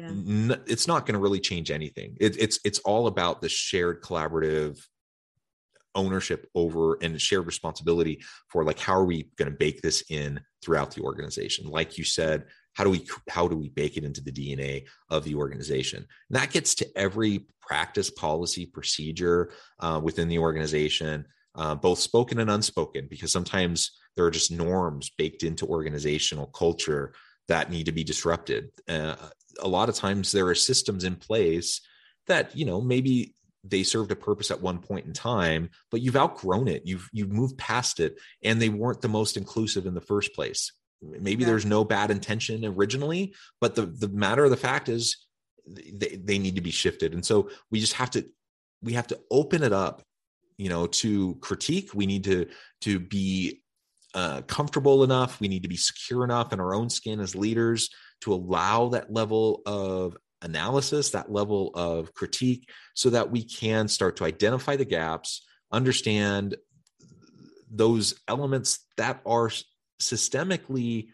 N- 0.09 0.63
it's 0.67 0.87
not 0.87 1.07
going 1.07 1.15
to 1.15 1.21
really 1.21 1.41
change 1.41 1.71
anything. 1.71 2.17
It, 2.21 2.41
it's 2.41 2.59
it's 2.65 2.79
all 2.81 3.07
about 3.07 3.41
the 3.41 3.49
shared 3.49 4.03
collaborative 4.03 4.79
ownership 5.95 6.47
over 6.55 6.99
and 7.03 7.21
shared 7.21 7.47
responsibility 7.47 8.23
for 8.49 8.65
like 8.65 8.79
how 8.79 8.93
are 8.93 9.07
we 9.07 9.31
going 9.37 9.51
to 9.51 9.57
bake 9.57 9.81
this 9.81 10.05
in 10.11 10.41
throughout 10.63 10.91
the 10.91 11.03
organization? 11.03 11.67
Like 11.69 11.97
you 11.97 12.05
said 12.05 12.45
how 12.77 12.85
do 12.85 12.91
we 12.91 13.07
how 13.31 13.49
do 13.49 13.57
we 13.57 13.71
bake 13.71 13.97
it 13.97 14.05
into 14.05 14.23
the 14.23 14.31
dna 14.31 14.85
of 15.11 15.25
the 15.25 15.35
organization? 15.35 15.99
And 16.29 16.39
that 16.39 16.51
gets 16.51 16.75
to 16.77 16.87
every 16.95 17.47
practice 17.61 18.11
policy 18.11 18.67
procedure 18.67 19.51
uh, 19.81 20.01
within 20.03 20.29
the 20.29 20.39
organization 20.39 21.25
uh, 21.55 21.75
both 21.75 21.99
spoken 21.99 22.39
and 22.39 22.51
unspoken 22.51 23.07
because 23.09 23.33
sometimes 23.33 23.93
there 24.15 24.27
are 24.27 24.31
just 24.31 24.53
norms 24.53 25.11
baked 25.17 25.43
into 25.43 25.67
organizational 25.67 26.49
culture 26.49 27.15
that 27.49 27.71
need 27.71 27.87
to 27.87 27.93
be 27.93 28.05
disrupted 28.05 28.69
uh, 28.89 29.17
a 29.61 29.69
lot 29.69 29.89
of 29.89 29.95
times 29.95 30.33
there 30.33 30.47
are 30.47 30.55
systems 30.55 31.05
in 31.05 31.17
place 31.17 31.81
that 32.27 32.57
you 32.57 32.65
know 32.65 32.81
maybe 32.81 33.35
they 33.65 33.83
served 33.83 34.13
a 34.13 34.17
purpose 34.17 34.51
at 34.51 34.61
one 34.61 34.79
point 34.79 35.07
in 35.07 35.13
time 35.13 35.69
but 35.91 36.01
you've 36.01 36.17
outgrown 36.17 36.69
it. 36.69 36.83
You've 36.85 37.09
you've 37.13 37.33
moved 37.33 37.59
past 37.59 38.01
it 38.01 38.19
and 38.43 38.61
they 38.61 38.69
weren't 38.69 39.01
the 39.01 39.09
most 39.09 39.37
inclusive 39.37 39.87
in 39.87 39.95
the 39.95 40.01
first 40.01 40.35
place. 40.35 40.73
Maybe 41.03 41.43
yeah. 41.43 41.49
there's 41.49 41.67
no 41.67 41.85
bad 41.85 42.11
intention 42.11 42.65
originally 42.65 43.35
but 43.61 43.75
the 43.75 43.87
the 43.87 44.09
matter 44.09 44.45
of 44.45 44.51
the 44.51 44.57
fact 44.57 44.89
is 44.89 45.27
they, 45.67 46.21
they 46.23 46.39
need 46.39 46.55
to 46.55 46.61
be 46.61 46.71
shifted. 46.71 47.13
And 47.13 47.25
so 47.25 47.51
we 47.71 47.81
just 47.81 47.95
have 47.95 48.11
to 48.13 48.27
we 48.83 48.93
have 48.93 49.09
to 49.09 49.19
open 49.31 49.63
it 49.63 49.73
up 49.73 50.03
you 50.59 50.69
know 50.69 50.87
to 50.87 51.37
critique. 51.37 51.91
We 51.95 52.07
need 52.07 52.25
to 52.25 52.47
to 52.83 52.99
be 52.99 53.63
uh, 54.15 54.43
comfortable 54.43 55.05
enough. 55.05 55.41
We 55.41 55.49
need 55.49 55.63
to 55.63 55.69
be 55.69 55.77
secure 55.77 56.25
enough 56.25 56.53
in 56.53 56.61
our 56.61 56.75
own 56.75 56.89
skin 56.89 57.21
as 57.21 57.35
leaders 57.35 57.91
to 58.23 58.33
allow 58.33 58.89
that 58.89 59.13
level 59.13 59.63
of 59.67 60.17
analysis 60.43 61.11
that 61.11 61.33
level 61.33 61.71
of 61.75 62.13
critique 62.15 62.69
so 62.95 63.11
that 63.11 63.31
we 63.31 63.43
can 63.43 63.89
start 63.89 64.17
to 64.17 64.25
identify 64.25 64.77
the 64.77 64.85
gaps 64.85 65.47
understand 65.73 66.57
those 67.71 68.15
elements 68.29 68.81
that 68.97 69.21
are 69.27 69.51
systemically 70.01 71.09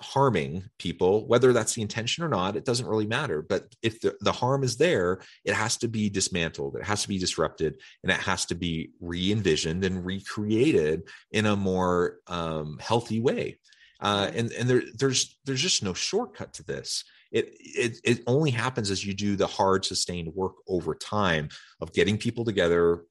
harming 0.00 0.64
people, 0.78 1.26
whether 1.26 1.52
that's 1.52 1.74
the 1.74 1.82
intention 1.82 2.24
or 2.24 2.28
not, 2.28 2.56
it 2.56 2.64
doesn't 2.64 2.86
really 2.86 3.06
matter. 3.06 3.42
But 3.42 3.74
if 3.82 4.00
the, 4.00 4.16
the 4.20 4.32
harm 4.32 4.64
is 4.64 4.76
there, 4.76 5.20
it 5.44 5.54
has 5.54 5.76
to 5.78 5.88
be 5.88 6.08
dismantled, 6.08 6.76
it 6.76 6.84
has 6.84 7.02
to 7.02 7.08
be 7.08 7.18
disrupted, 7.18 7.80
and 8.02 8.10
it 8.10 8.18
has 8.18 8.46
to 8.46 8.54
be 8.54 8.90
re 9.00 9.30
envisioned 9.30 9.84
and 9.84 10.04
recreated 10.04 11.02
in 11.32 11.46
a 11.46 11.56
more 11.56 12.16
um, 12.26 12.78
healthy 12.80 13.20
way. 13.20 13.58
Uh, 14.00 14.30
and 14.34 14.52
and 14.52 14.68
there, 14.68 14.82
there's 14.94 15.38
there's 15.44 15.62
just 15.62 15.82
no 15.82 15.94
shortcut 15.94 16.54
to 16.54 16.62
this. 16.62 17.04
It, 17.32 17.54
it 17.60 18.00
it 18.02 18.22
only 18.26 18.50
happens 18.50 18.90
as 18.90 19.04
you 19.04 19.14
do 19.14 19.36
the 19.36 19.46
hard, 19.46 19.84
sustained 19.84 20.34
work 20.34 20.54
over 20.68 20.94
time 20.94 21.48
of 21.80 21.92
getting 21.92 22.18
people 22.18 22.44
together, 22.44 23.04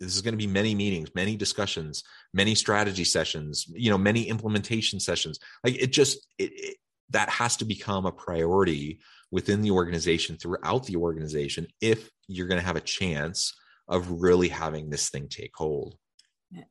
this 0.00 0.14
is 0.14 0.22
going 0.22 0.32
to 0.32 0.38
be 0.38 0.46
many 0.46 0.74
meetings 0.74 1.14
many 1.14 1.36
discussions 1.36 2.04
many 2.34 2.54
strategy 2.54 3.04
sessions 3.04 3.66
you 3.68 3.90
know 3.90 3.98
many 3.98 4.24
implementation 4.24 5.00
sessions. 5.00 5.38
Like 5.64 5.80
it 5.80 5.92
just 5.92 6.26
it, 6.38 6.52
it, 6.54 6.76
that 7.10 7.28
has 7.28 7.56
to 7.58 7.64
become 7.64 8.06
a 8.06 8.12
priority 8.12 9.00
within 9.30 9.62
the 9.62 9.70
organization 9.70 10.36
throughout 10.36 10.86
the 10.86 10.96
organization 10.96 11.66
if 11.80 12.10
you're 12.28 12.48
going 12.48 12.60
to 12.60 12.66
have 12.66 12.76
a 12.76 12.80
chance 12.80 13.54
of 13.88 14.10
really 14.10 14.48
having 14.48 14.90
this 14.90 15.08
thing 15.08 15.28
take 15.28 15.52
hold 15.54 15.96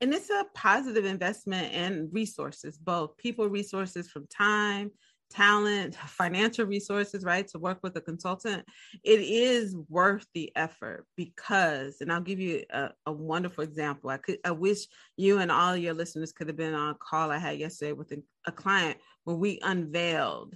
and 0.02 0.14
it's 0.14 0.30
a 0.30 0.46
positive 0.54 1.06
investment 1.06 1.74
in 1.74 2.10
resources 2.12 2.78
both 2.78 3.18
people 3.18 3.48
resources 3.48 4.10
from 4.10 4.26
time 4.28 4.92
talent, 5.30 5.96
financial 6.08 6.66
resources, 6.66 7.24
right, 7.24 7.48
to 7.50 7.60
work 7.60 7.80
with 7.84 7.96
a 7.96 8.02
consultant, 8.02 8.66
it 9.04 9.20
is 9.20 9.76
worth 9.90 10.26
the 10.34 10.52
effort 10.56 11.06
because, 11.16 11.98
and 12.02 12.12
I'll 12.12 12.22
give 12.22 12.40
you 12.40 12.64
a, 12.72 12.90
a, 13.06 13.12
wonderful 13.12 13.64
example. 13.64 14.10
I 14.10 14.18
could, 14.18 14.38
I 14.46 14.52
wish 14.52 14.80
you 15.18 15.40
and 15.40 15.52
all 15.52 15.76
your 15.76 15.94
listeners 15.94 16.32
could 16.32 16.48
have 16.48 16.58
been 16.58 16.74
on 16.74 16.92
a 16.92 16.96
call 16.96 17.32
I 17.32 17.38
had 17.38 17.60
yesterday 17.60 17.94
with 17.94 18.12
a, 18.12 18.22
a 18.48 18.52
client 18.52 18.98
where 19.24 19.36
we 19.36 19.60
unveiled 19.62 20.56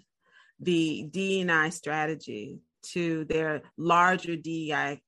the 0.59 1.07
DEI 1.09 1.69
strategy 1.69 2.59
to 2.81 3.25
their 3.25 3.61
larger 3.77 4.35
DEI 4.35 5.01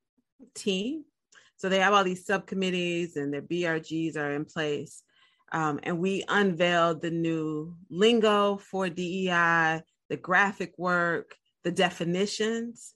team. 0.54 1.04
So 1.62 1.68
they 1.68 1.78
have 1.78 1.94
all 1.94 2.02
these 2.02 2.26
subcommittees 2.26 3.14
and 3.14 3.32
their 3.32 3.40
BRGs 3.40 4.16
are 4.16 4.32
in 4.32 4.44
place. 4.44 5.04
Um, 5.52 5.78
and 5.84 6.00
we 6.00 6.24
unveiled 6.26 7.00
the 7.00 7.12
new 7.12 7.76
lingo 7.88 8.56
for 8.56 8.88
DEI, 8.88 9.82
the 10.08 10.16
graphic 10.16 10.74
work, 10.76 11.36
the 11.62 11.70
definitions, 11.70 12.94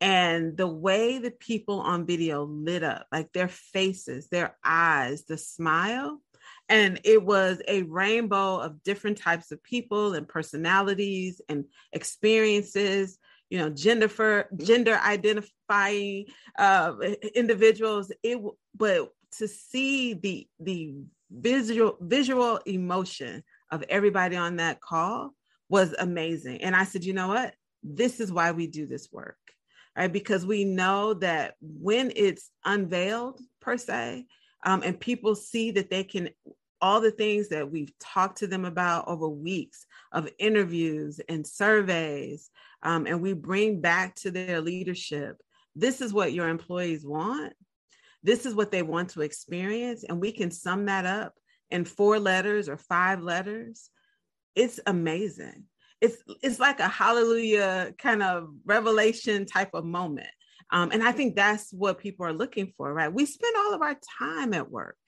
and 0.00 0.56
the 0.56 0.66
way 0.66 1.18
the 1.18 1.32
people 1.32 1.80
on 1.80 2.06
video 2.06 2.44
lit 2.44 2.82
up, 2.82 3.06
like 3.12 3.30
their 3.34 3.48
faces, 3.48 4.30
their 4.30 4.56
eyes, 4.64 5.26
the 5.26 5.36
smile. 5.36 6.22
And 6.70 7.02
it 7.04 7.22
was 7.22 7.60
a 7.68 7.82
rainbow 7.82 8.56
of 8.56 8.82
different 8.82 9.18
types 9.18 9.52
of 9.52 9.62
people 9.62 10.14
and 10.14 10.26
personalities 10.26 11.42
and 11.46 11.66
experiences 11.92 13.18
you 13.50 13.58
know 13.58 13.70
gender 13.70 14.08
for 14.08 14.46
gender 14.56 15.00
identifying 15.04 16.26
uh 16.58 16.94
individuals 17.34 18.12
it 18.22 18.38
but 18.76 19.10
to 19.38 19.48
see 19.48 20.14
the 20.14 20.46
the 20.60 20.94
visual 21.30 21.96
visual 22.00 22.58
emotion 22.66 23.42
of 23.70 23.84
everybody 23.88 24.36
on 24.36 24.56
that 24.56 24.80
call 24.80 25.34
was 25.68 25.94
amazing. 25.98 26.62
And 26.62 26.74
I 26.74 26.84
said, 26.84 27.04
you 27.04 27.12
know 27.12 27.28
what? 27.28 27.54
This 27.82 28.20
is 28.20 28.32
why 28.32 28.52
we 28.52 28.66
do 28.66 28.86
this 28.86 29.12
work. 29.12 29.36
Right? 29.96 30.12
Because 30.12 30.46
we 30.46 30.64
know 30.64 31.14
that 31.14 31.54
when 31.60 32.12
it's 32.14 32.50
unveiled 32.64 33.40
per 33.60 33.76
se, 33.76 34.26
um, 34.64 34.82
and 34.84 34.98
people 34.98 35.34
see 35.34 35.72
that 35.72 35.90
they 35.90 36.04
can 36.04 36.30
all 36.80 37.00
the 37.00 37.10
things 37.10 37.48
that 37.48 37.68
we've 37.68 37.92
talked 37.98 38.38
to 38.38 38.46
them 38.46 38.64
about 38.64 39.08
over 39.08 39.28
weeks 39.28 39.84
of 40.12 40.28
interviews 40.38 41.20
and 41.28 41.44
surveys, 41.44 42.50
um, 42.82 43.06
and 43.06 43.20
we 43.20 43.32
bring 43.32 43.80
back 43.80 44.14
to 44.16 44.30
their 44.30 44.60
leadership. 44.60 45.36
This 45.74 46.00
is 46.00 46.12
what 46.12 46.32
your 46.32 46.48
employees 46.48 47.04
want. 47.04 47.52
This 48.22 48.46
is 48.46 48.54
what 48.54 48.70
they 48.70 48.82
want 48.82 49.10
to 49.10 49.22
experience. 49.22 50.04
And 50.04 50.20
we 50.20 50.32
can 50.32 50.50
sum 50.50 50.86
that 50.86 51.06
up 51.06 51.34
in 51.70 51.84
four 51.84 52.18
letters 52.18 52.68
or 52.68 52.76
five 52.76 53.22
letters. 53.22 53.90
It's 54.54 54.80
amazing. 54.86 55.64
It's 56.00 56.16
it's 56.42 56.60
like 56.60 56.80
a 56.80 56.88
hallelujah 56.88 57.92
kind 57.98 58.22
of 58.22 58.48
revelation 58.64 59.46
type 59.46 59.70
of 59.74 59.84
moment. 59.84 60.28
Um, 60.70 60.90
and 60.92 61.02
i 61.02 61.12
think 61.12 61.34
that's 61.34 61.72
what 61.72 61.98
people 61.98 62.26
are 62.26 62.32
looking 62.32 62.74
for 62.76 62.92
right? 62.92 63.12
We 63.12 63.24
spend 63.24 63.56
all 63.56 63.74
of 63.74 63.82
our 63.82 63.96
time 64.18 64.52
at 64.52 64.70
work 64.70 64.98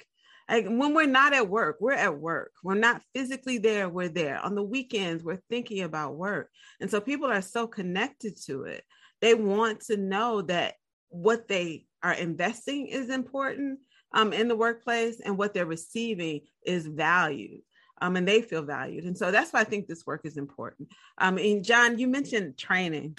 like 0.51 0.67
when 0.67 0.95
we're 0.95 1.07
not 1.07 1.33
at 1.33 1.49
work 1.49 1.77
we're 1.81 1.93
at 1.93 2.19
work 2.19 2.53
we're 2.63 2.75
not 2.75 3.03
physically 3.15 3.59
there 3.59 3.89
we're 3.89 4.09
there 4.09 4.39
on 4.41 4.55
the 4.55 4.63
weekends 4.63 5.23
we're 5.25 5.41
thinking 5.49 5.83
about 5.83 6.17
work 6.17 6.51
and 6.81 6.91
so 6.91 7.01
people 7.01 7.31
are 7.31 7.43
so 7.43 7.67
connected 7.67 8.37
to 8.37 8.65
it 8.65 8.85
they 9.21 9.35
want 9.35 9.81
to 9.81 9.97
know 9.97 10.43
that 10.43 10.75
what 11.11 11.49
they 11.49 11.87
are 12.03 12.15
investing 12.15 12.87
is 12.87 13.11
important 13.11 13.79
um, 14.13 14.33
in 14.33 14.49
the 14.49 14.57
workplace 14.57 15.21
and 15.21 15.37
what 15.37 15.55
they're 15.55 15.67
receiving 15.67 16.41
is 16.65 16.87
valued. 16.87 17.61
Um, 18.03 18.17
and 18.17 18.27
they 18.27 18.41
feel 18.41 18.63
valued. 18.63 19.05
And 19.05 19.17
so 19.17 19.31
that's 19.31 19.53
why 19.53 19.61
I 19.61 19.65
think 19.65 19.87
this 19.87 20.07
work 20.07 20.23
is 20.25 20.39
important. 20.39 20.89
Um, 21.19 21.37
and 21.37 21.63
John, 21.63 21.99
you 21.99 22.09
mentioned 22.09 22.57
training. 22.57 23.19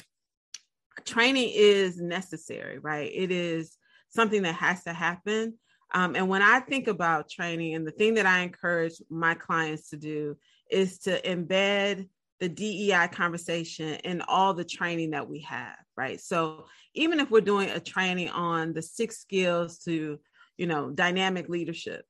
Training 1.06 1.52
is 1.54 2.02
necessary, 2.02 2.80
right? 2.80 3.12
It 3.14 3.32
is 3.32 3.78
something 4.10 4.42
that 4.42 4.56
has 4.56 4.84
to 4.86 4.94
happen. 4.94 5.60
Um, 5.94 6.16
and 6.16 6.30
when 6.30 6.42
I 6.42 6.60
think 6.60 6.88
about 6.88 7.30
training, 7.30 7.76
and 7.76 7.86
the 7.86 7.92
thing 7.92 8.14
that 8.16 8.26
I 8.26 8.40
encourage 8.40 9.02
my 9.10 9.34
clients 9.34 9.90
to 9.90 9.98
do 9.98 10.38
is 10.70 11.00
to 11.00 11.22
embed 11.22 12.08
the 12.40 12.50
DEI 12.50 13.08
conversation 13.12 13.96
in 14.04 14.22
all 14.22 14.54
the 14.54 14.66
training 14.66 15.12
that 15.12 15.30
we 15.30 15.42
have, 15.42 15.76
right? 15.96 16.20
So 16.20 16.66
even 16.96 17.20
if 17.20 17.30
we're 17.30 17.42
doing 17.42 17.70
a 17.70 17.80
training 17.80 18.30
on 18.30 18.74
the 18.74 18.82
six 18.82 19.20
skills 19.20 19.80
to, 19.80 20.18
you 20.58 20.68
know, 20.68 20.90
dynamic 20.90 21.50
leadership, 21.50 22.04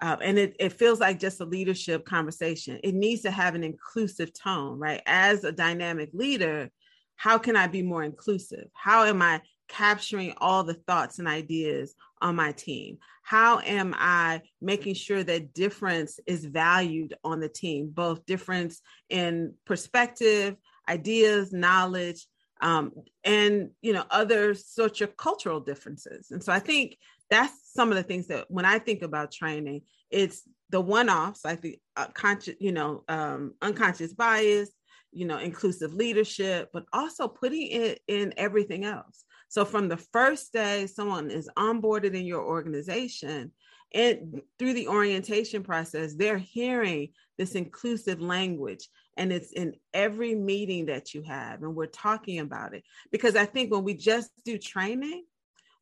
uh, 0.00 0.16
and 0.22 0.38
it, 0.38 0.56
it 0.58 0.72
feels 0.72 1.00
like 1.00 1.18
just 1.18 1.40
a 1.40 1.44
leadership 1.44 2.04
conversation, 2.04 2.80
it 2.82 2.94
needs 2.94 3.22
to 3.22 3.30
have 3.30 3.54
an 3.54 3.62
inclusive 3.62 4.32
tone, 4.32 4.78
right? 4.78 5.02
As 5.06 5.44
a 5.44 5.52
dynamic 5.52 6.10
leader, 6.12 6.70
how 7.16 7.38
can 7.38 7.56
I 7.56 7.66
be 7.66 7.82
more 7.82 8.02
inclusive? 8.02 8.68
How 8.72 9.04
am 9.04 9.22
I 9.22 9.40
capturing 9.68 10.34
all 10.38 10.64
the 10.64 10.74
thoughts 10.74 11.18
and 11.18 11.28
ideas 11.28 11.94
on 12.20 12.36
my 12.36 12.52
team? 12.52 12.98
How 13.22 13.60
am 13.60 13.94
I 13.96 14.42
making 14.60 14.94
sure 14.94 15.24
that 15.24 15.54
difference 15.54 16.20
is 16.26 16.44
valued 16.44 17.14
on 17.24 17.40
the 17.40 17.48
team, 17.48 17.90
both 17.92 18.26
difference 18.26 18.80
in 19.08 19.54
perspective, 19.64 20.56
ideas, 20.88 21.52
knowledge, 21.52 22.26
um, 22.60 22.92
and 23.24 23.70
you 23.82 23.92
know 23.92 24.04
other 24.10 24.54
sorts 24.54 25.00
of 25.00 25.16
cultural 25.16 25.60
differences. 25.60 26.30
And 26.30 26.42
so 26.42 26.52
I 26.52 26.58
think 26.58 26.96
that's 27.30 27.52
some 27.72 27.90
of 27.90 27.96
the 27.96 28.02
things 28.02 28.28
that 28.28 28.50
when 28.50 28.64
I 28.64 28.78
think 28.78 29.02
about 29.02 29.32
training, 29.32 29.82
it's 30.10 30.42
the 30.70 30.80
one-offs, 30.80 31.44
like 31.44 31.60
the 31.60 31.78
uh, 31.96 32.06
conscious, 32.14 32.56
you 32.60 32.72
know, 32.72 33.04
um, 33.08 33.54
unconscious 33.62 34.12
bias, 34.12 34.70
you 35.12 35.26
know, 35.26 35.38
inclusive 35.38 35.94
leadership, 35.94 36.70
but 36.72 36.84
also 36.92 37.28
putting 37.28 37.68
it 37.68 38.00
in 38.08 38.34
everything 38.36 38.84
else. 38.84 39.24
So 39.54 39.64
from 39.64 39.86
the 39.86 39.96
first 39.96 40.52
day 40.52 40.88
someone 40.88 41.30
is 41.30 41.48
onboarded 41.56 42.14
in 42.14 42.26
your 42.26 42.42
organization 42.42 43.52
and 43.94 44.42
through 44.58 44.72
the 44.72 44.88
orientation 44.88 45.62
process, 45.62 46.16
they're 46.16 46.38
hearing 46.38 47.10
this 47.38 47.54
inclusive 47.54 48.20
language 48.20 48.88
and 49.16 49.32
it's 49.32 49.52
in 49.52 49.74
every 49.92 50.34
meeting 50.34 50.86
that 50.86 51.14
you 51.14 51.22
have 51.22 51.62
and 51.62 51.72
we're 51.72 51.86
talking 51.86 52.40
about 52.40 52.74
it. 52.74 52.82
Because 53.12 53.36
i 53.36 53.44
think 53.44 53.70
when 53.70 53.84
we 53.84 53.94
just 53.94 54.32
do 54.44 54.58
training 54.58 55.24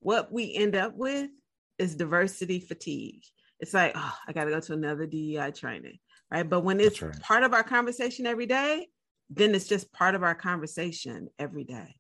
what 0.01 0.31
we 0.31 0.55
end 0.55 0.77
up 0.77 0.95
with 0.95 1.31
is 1.79 1.97
diversity 1.97 2.61
fatigue. 2.61 3.23
It's 3.59 3.73
like 3.73 3.93
oh 3.95 4.15
i 4.29 4.35
got 4.35 4.45
to 4.45 4.51
go 4.51 4.61
to 4.61 4.75
another 4.75 5.07
dei 5.07 5.51
training 5.51 5.97
right? 6.31 6.47
But 6.47 6.61
when 6.61 6.79
it's 6.79 7.01
right. 7.01 7.19
part 7.23 7.43
of 7.43 7.55
our 7.55 7.65
conversation 7.65 8.27
every 8.27 8.45
day 8.45 8.89
then 9.31 9.55
it's 9.55 9.67
just 9.67 9.91
part 9.95 10.15
of 10.15 10.23
our 10.23 10.35
conversation 10.35 11.29
every 11.39 11.65
day 11.65 11.97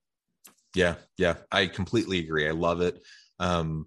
yeah 0.74 0.94
yeah 1.18 1.34
i 1.50 1.66
completely 1.66 2.18
agree 2.20 2.48
i 2.48 2.52
love 2.52 2.80
it. 2.80 3.02
Um 3.38 3.86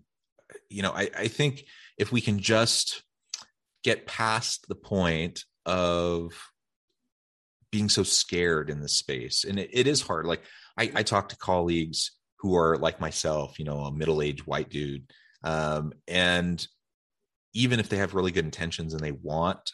you 0.69 0.81
know 0.81 0.91
i 0.91 1.09
i 1.17 1.27
think 1.27 1.65
if 1.97 2.11
we 2.11 2.21
can 2.21 2.39
just 2.39 3.03
get 3.83 4.07
past 4.07 4.67
the 4.67 4.75
point 4.75 5.43
of 5.65 6.33
being 7.71 7.89
so 7.89 8.03
scared 8.03 8.69
in 8.69 8.79
this 8.79 8.95
space 8.95 9.43
and 9.43 9.59
it, 9.59 9.69
it 9.73 9.87
is 9.87 10.01
hard 10.01 10.25
like 10.25 10.43
I, 10.77 10.91
I 10.95 11.03
talk 11.03 11.29
to 11.29 11.37
colleagues 11.37 12.11
who 12.39 12.55
are 12.55 12.77
like 12.77 12.99
myself 12.99 13.59
you 13.59 13.65
know 13.65 13.79
a 13.81 13.91
middle-aged 13.91 14.45
white 14.45 14.69
dude 14.69 15.09
um, 15.43 15.93
and 16.07 16.65
even 17.53 17.79
if 17.79 17.89
they 17.89 17.97
have 17.97 18.15
really 18.15 18.31
good 18.31 18.45
intentions 18.45 18.93
and 18.93 19.03
they 19.03 19.11
want 19.11 19.71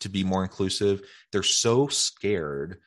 to 0.00 0.08
be 0.08 0.24
more 0.24 0.42
inclusive 0.42 1.02
they're 1.32 1.42
so 1.42 1.88
scared 1.88 2.78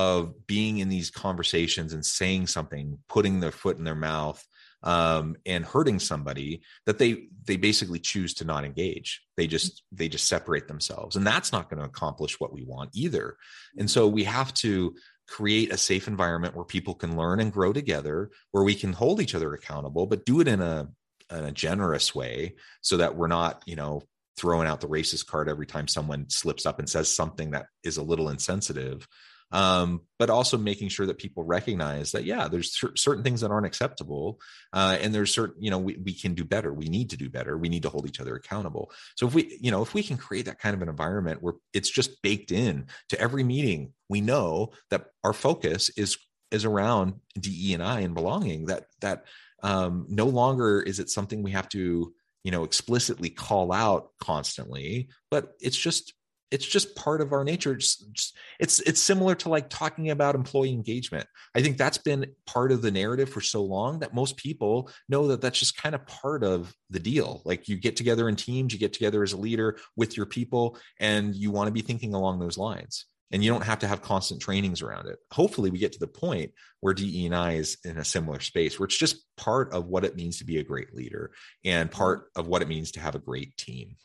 of 0.00 0.46
being 0.46 0.78
in 0.78 0.88
these 0.88 1.10
conversations 1.10 1.92
and 1.92 2.04
saying 2.04 2.46
something 2.46 2.98
putting 3.08 3.40
their 3.40 3.52
foot 3.52 3.76
in 3.76 3.84
their 3.84 3.94
mouth 3.94 4.42
um, 4.82 5.36
and 5.44 5.64
hurting 5.64 5.98
somebody 5.98 6.62
that 6.86 6.98
they 6.98 7.24
they 7.44 7.56
basically 7.56 7.98
choose 7.98 8.32
to 8.34 8.44
not 8.44 8.64
engage. 8.64 9.22
They 9.36 9.46
just 9.46 9.82
they 9.92 10.08
just 10.08 10.26
separate 10.26 10.68
themselves. 10.68 11.16
And 11.16 11.26
that's 11.26 11.52
not 11.52 11.68
going 11.68 11.80
to 11.80 11.88
accomplish 11.88 12.40
what 12.40 12.52
we 12.52 12.64
want 12.64 12.90
either. 12.94 13.36
And 13.78 13.90
so 13.90 14.08
we 14.08 14.24
have 14.24 14.54
to 14.54 14.94
create 15.28 15.72
a 15.72 15.76
safe 15.76 16.08
environment 16.08 16.56
where 16.56 16.64
people 16.64 16.94
can 16.94 17.16
learn 17.16 17.40
and 17.40 17.52
grow 17.52 17.72
together 17.72 18.30
where 18.50 18.64
we 18.64 18.74
can 18.74 18.92
hold 18.92 19.20
each 19.20 19.36
other 19.36 19.54
accountable 19.54 20.04
but 20.04 20.26
do 20.26 20.40
it 20.40 20.48
in 20.48 20.60
a 20.60 20.88
in 21.30 21.44
a 21.44 21.52
generous 21.52 22.12
way 22.12 22.52
so 22.80 22.96
that 22.96 23.14
we're 23.14 23.28
not 23.28 23.62
you 23.64 23.76
know 23.76 24.02
throwing 24.36 24.66
out 24.66 24.80
the 24.80 24.88
racist 24.88 25.26
card 25.26 25.48
every 25.48 25.66
time 25.66 25.86
someone 25.86 26.28
slips 26.28 26.66
up 26.66 26.80
and 26.80 26.88
says 26.88 27.14
something 27.14 27.52
that 27.52 27.66
is 27.84 27.96
a 27.96 28.02
little 28.02 28.28
insensitive 28.28 29.06
um, 29.52 30.02
but 30.18 30.30
also 30.30 30.56
making 30.56 30.88
sure 30.88 31.06
that 31.06 31.18
people 31.18 31.42
recognize 31.44 32.12
that 32.12 32.24
yeah 32.24 32.48
there's 32.48 32.78
cer- 32.78 32.96
certain 32.96 33.24
things 33.24 33.40
that 33.40 33.50
aren't 33.50 33.66
acceptable 33.66 34.40
uh, 34.72 34.96
and 35.00 35.14
there's 35.14 35.32
certain 35.32 35.62
you 35.62 35.70
know 35.70 35.78
we, 35.78 35.96
we 36.04 36.14
can 36.14 36.34
do 36.34 36.44
better. 36.44 36.72
We 36.72 36.88
need 36.88 37.10
to 37.10 37.16
do 37.16 37.28
better. 37.28 37.56
We 37.56 37.68
need 37.68 37.82
to 37.82 37.88
hold 37.88 38.06
each 38.06 38.20
other 38.20 38.36
accountable. 38.36 38.90
So 39.16 39.26
if 39.26 39.34
we 39.34 39.58
you 39.60 39.70
know 39.70 39.82
if 39.82 39.94
we 39.94 40.02
can 40.02 40.16
create 40.16 40.46
that 40.46 40.60
kind 40.60 40.74
of 40.74 40.82
an 40.82 40.88
environment 40.88 41.42
where 41.42 41.54
it's 41.72 41.90
just 41.90 42.22
baked 42.22 42.52
in 42.52 42.86
to 43.08 43.20
every 43.20 43.44
meeting 43.44 43.92
we 44.08 44.20
know 44.20 44.72
that 44.90 45.06
our 45.24 45.32
focus 45.32 45.90
is 45.96 46.18
is 46.50 46.64
around 46.64 47.14
de 47.38 47.72
and 47.74 47.82
i 47.82 48.00
and 48.00 48.14
belonging 48.14 48.66
that 48.66 48.86
that 49.00 49.24
um, 49.62 50.06
no 50.08 50.26
longer 50.26 50.80
is 50.80 50.98
it 50.98 51.10
something 51.10 51.42
we 51.42 51.52
have 51.52 51.68
to 51.70 52.12
you 52.44 52.50
know 52.50 52.64
explicitly 52.64 53.30
call 53.30 53.72
out 53.72 54.10
constantly 54.20 55.08
but 55.30 55.54
it's 55.60 55.76
just 55.76 56.14
it's 56.50 56.66
just 56.66 56.96
part 56.96 57.20
of 57.20 57.32
our 57.32 57.44
nature 57.44 57.72
it's, 57.72 58.32
it's 58.58 58.80
it's 58.80 59.00
similar 59.00 59.34
to 59.36 59.48
like 59.48 59.68
talking 59.68 60.10
about 60.10 60.34
employee 60.34 60.72
engagement. 60.72 61.26
I 61.54 61.62
think 61.62 61.76
that's 61.76 61.98
been 61.98 62.26
part 62.46 62.72
of 62.72 62.82
the 62.82 62.90
narrative 62.90 63.30
for 63.30 63.40
so 63.40 63.62
long 63.62 64.00
that 64.00 64.14
most 64.14 64.36
people 64.36 64.90
know 65.08 65.28
that 65.28 65.40
that's 65.40 65.58
just 65.58 65.76
kind 65.76 65.94
of 65.94 66.06
part 66.06 66.44
of 66.44 66.74
the 66.90 67.00
deal. 67.00 67.42
Like 67.44 67.68
you 67.68 67.76
get 67.76 67.96
together 67.96 68.28
in 68.28 68.36
teams 68.36 68.72
you 68.72 68.78
get 68.78 68.92
together 68.92 69.22
as 69.22 69.32
a 69.32 69.36
leader 69.36 69.78
with 69.96 70.16
your 70.16 70.26
people 70.26 70.78
and 70.98 71.34
you 71.34 71.50
want 71.50 71.68
to 71.68 71.72
be 71.72 71.82
thinking 71.82 72.14
along 72.14 72.38
those 72.38 72.58
lines 72.58 73.06
and 73.32 73.44
you 73.44 73.50
don't 73.50 73.64
have 73.64 73.78
to 73.80 73.86
have 73.86 74.02
constant 74.02 74.42
trainings 74.42 74.82
around 74.82 75.06
it. 75.06 75.18
Hopefully 75.32 75.70
we 75.70 75.78
get 75.78 75.92
to 75.92 75.98
the 75.98 76.06
point 76.06 76.50
where 76.80 76.94
de&i 76.94 77.52
is 77.52 77.78
in 77.84 77.98
a 77.98 78.04
similar 78.04 78.40
space 78.40 78.78
where 78.78 78.86
it's 78.86 78.98
just 78.98 79.24
part 79.36 79.72
of 79.72 79.86
what 79.86 80.04
it 80.04 80.16
means 80.16 80.38
to 80.38 80.44
be 80.44 80.58
a 80.58 80.64
great 80.64 80.94
leader 80.94 81.30
and 81.64 81.90
part 81.90 82.20
mm-hmm. 82.20 82.40
of 82.40 82.48
what 82.48 82.62
it 82.62 82.68
means 82.68 82.92
to 82.92 83.00
have 83.00 83.14
a 83.14 83.20
great 83.20 83.56
team 83.56 83.96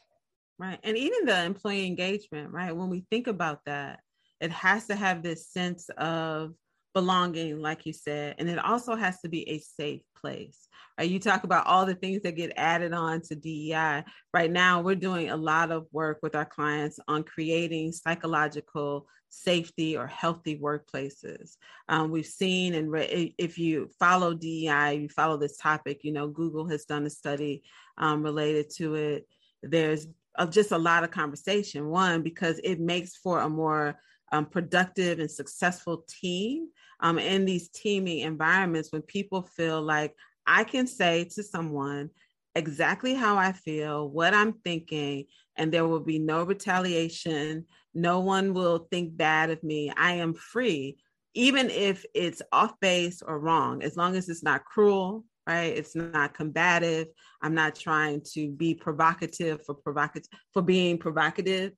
Right. 0.58 0.80
And 0.84 0.98
even 0.98 1.26
the 1.26 1.44
employee 1.44 1.86
engagement, 1.86 2.52
right? 2.52 2.76
When 2.76 2.90
we 2.90 3.06
think 3.10 3.28
about 3.28 3.60
that, 3.66 4.00
it 4.40 4.52
has 4.52 4.88
to 4.88 4.96
have 4.96 5.22
this 5.22 5.50
sense 5.50 5.90
of 5.98 6.54
belonging, 6.94 7.60
like 7.60 7.86
you 7.86 7.92
said, 7.92 8.36
and 8.40 8.50
it 8.50 8.58
also 8.58 8.96
has 8.96 9.20
to 9.20 9.30
be 9.30 9.48
a 9.50 9.60
safe 9.60 10.02
place. 10.16 10.70
Right? 10.98 11.10
You 11.10 11.20
talk 11.20 11.44
about 11.44 11.68
all 11.68 11.86
the 11.86 11.94
things 11.94 12.22
that 12.22 12.38
get 12.38 12.54
added 12.56 12.94
on 12.94 13.22
to 13.24 13.36
DEI. 13.36 14.06
Right 14.34 14.50
now, 14.50 14.82
we're 14.82 14.96
doing 14.96 15.30
a 15.30 15.36
lot 15.36 15.72
of 15.72 15.88
work 15.92 16.20
with 16.24 16.36
our 16.36 16.46
clients 16.46 17.00
on 17.08 17.24
creating 17.24 17.92
psychological 17.92 19.08
safety 19.30 19.98
or 19.98 20.08
healthy 20.08 20.58
workplaces. 20.58 21.58
Um, 21.90 22.12
we've 22.12 22.26
seen, 22.26 22.76
and 22.76 22.90
re- 22.90 23.36
if 23.38 23.58
you 23.58 23.90
follow 24.00 24.34
DEI, 24.34 24.94
you 24.94 25.10
follow 25.10 25.36
this 25.36 25.58
topic, 25.58 26.00
you 26.04 26.14
know, 26.14 26.30
Google 26.30 26.70
has 26.70 26.86
done 26.86 27.06
a 27.06 27.10
study 27.10 27.64
um, 27.98 28.24
related 28.24 28.70
to 28.78 28.96
it. 28.96 29.28
There's 29.62 30.08
of 30.38 30.52
just 30.52 30.72
a 30.72 30.78
lot 30.78 31.04
of 31.04 31.12
conversation. 31.12 31.90
One, 31.90 32.22
because 32.22 32.60
it 32.64 32.80
makes 32.80 33.16
for 33.16 33.42
a 33.42 33.50
more 33.50 34.00
um, 34.32 34.46
productive 34.46 35.20
and 35.20 35.30
successful 35.30 36.06
team 36.08 36.70
um, 37.00 37.20
in 37.20 37.46
these 37.46 37.70
teaming 37.70 38.20
environments 38.20 38.92
when 38.92 39.02
people 39.02 39.42
feel 39.42 39.82
like 39.82 40.16
I 40.48 40.64
can 40.64 40.88
say 40.88 41.26
to 41.36 41.44
someone 41.44 42.10
exactly 42.56 43.14
how 43.14 43.38
I 43.38 43.52
feel, 43.52 44.10
what 44.10 44.34
I'm 44.34 44.54
thinking, 44.54 45.26
and 45.58 45.72
there 45.72 45.88
will 45.88 46.00
be 46.00 46.20
no 46.20 46.44
retaliation. 46.44 47.66
No 47.94 48.20
one 48.20 48.54
will 48.54 48.88
think 48.92 49.16
bad 49.16 49.50
of 49.50 49.62
me. 49.64 49.92
I 49.96 50.14
am 50.14 50.34
free, 50.34 50.98
even 51.34 51.70
if 51.70 52.06
it's 52.14 52.42
off 52.52 52.80
base 52.80 53.22
or 53.22 53.40
wrong, 53.40 53.84
as 53.84 53.98
long 53.98 54.16
as 54.16 54.30
it's 54.30 54.44
not 54.44 54.66
cruel, 54.66 55.26
right? 55.48 55.78
It's 55.78 55.96
not 55.96 56.34
combative. 56.34 57.08
I'm 57.42 57.54
not 57.54 57.76
trying 57.76 58.22
to 58.34 58.52
be 58.52 58.74
provocative 58.74 59.66
for 59.66 59.76
provocative 59.76 60.30
for 60.54 60.62
being 60.62 60.98
provocative. 60.98 61.74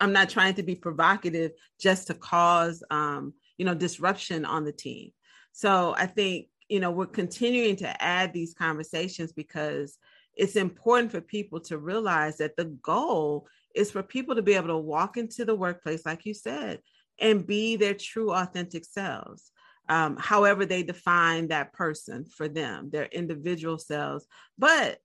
I'm 0.00 0.12
not 0.12 0.30
trying 0.30 0.54
to 0.54 0.62
be 0.62 0.74
provocative 0.74 1.52
just 1.78 2.06
to 2.06 2.14
cause 2.14 2.82
um, 2.90 3.34
you 3.58 3.64
know 3.64 3.74
disruption 3.74 4.44
on 4.44 4.64
the 4.64 4.72
team. 4.72 5.10
So 5.52 5.94
I 5.96 6.06
think 6.06 6.46
you 6.68 6.80
know 6.80 6.90
we're 6.90 7.06
continuing 7.06 7.76
to 7.76 8.02
add 8.02 8.32
these 8.32 8.54
conversations 8.54 9.32
because 9.32 9.98
it's 10.34 10.56
important 10.56 11.12
for 11.12 11.20
people 11.20 11.60
to 11.60 11.78
realize 11.78 12.38
that 12.38 12.56
the 12.56 12.66
goal 12.82 13.46
is 13.74 13.90
for 13.90 14.02
people 14.02 14.34
to 14.34 14.42
be 14.42 14.54
able 14.54 14.68
to 14.68 14.78
walk 14.78 15.16
into 15.16 15.44
the 15.44 15.54
workplace 15.54 16.06
like 16.06 16.24
you 16.24 16.34
said 16.34 16.80
and 17.20 17.46
be 17.46 17.76
their 17.76 17.94
true 17.94 18.32
authentic 18.32 18.84
selves 18.84 19.52
um, 19.90 20.16
however 20.16 20.64
they 20.64 20.84
define 20.84 21.48
that 21.48 21.72
person 21.72 22.24
for 22.24 22.48
them, 22.48 22.90
their 22.90 23.06
individual 23.06 23.76
selves. 23.76 24.24
But 24.56 24.98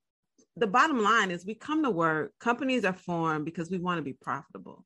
the 0.55 0.67
bottom 0.67 1.01
line 1.01 1.31
is 1.31 1.43
we 1.43 1.55
come 1.55 1.83
to 1.83 1.89
work, 1.89 2.33
companies 2.39 2.85
are 2.85 2.93
formed 2.93 3.45
because 3.45 3.71
we 3.71 3.79
want 3.79 3.97
to 3.97 4.03
be 4.03 4.13
profitable. 4.13 4.85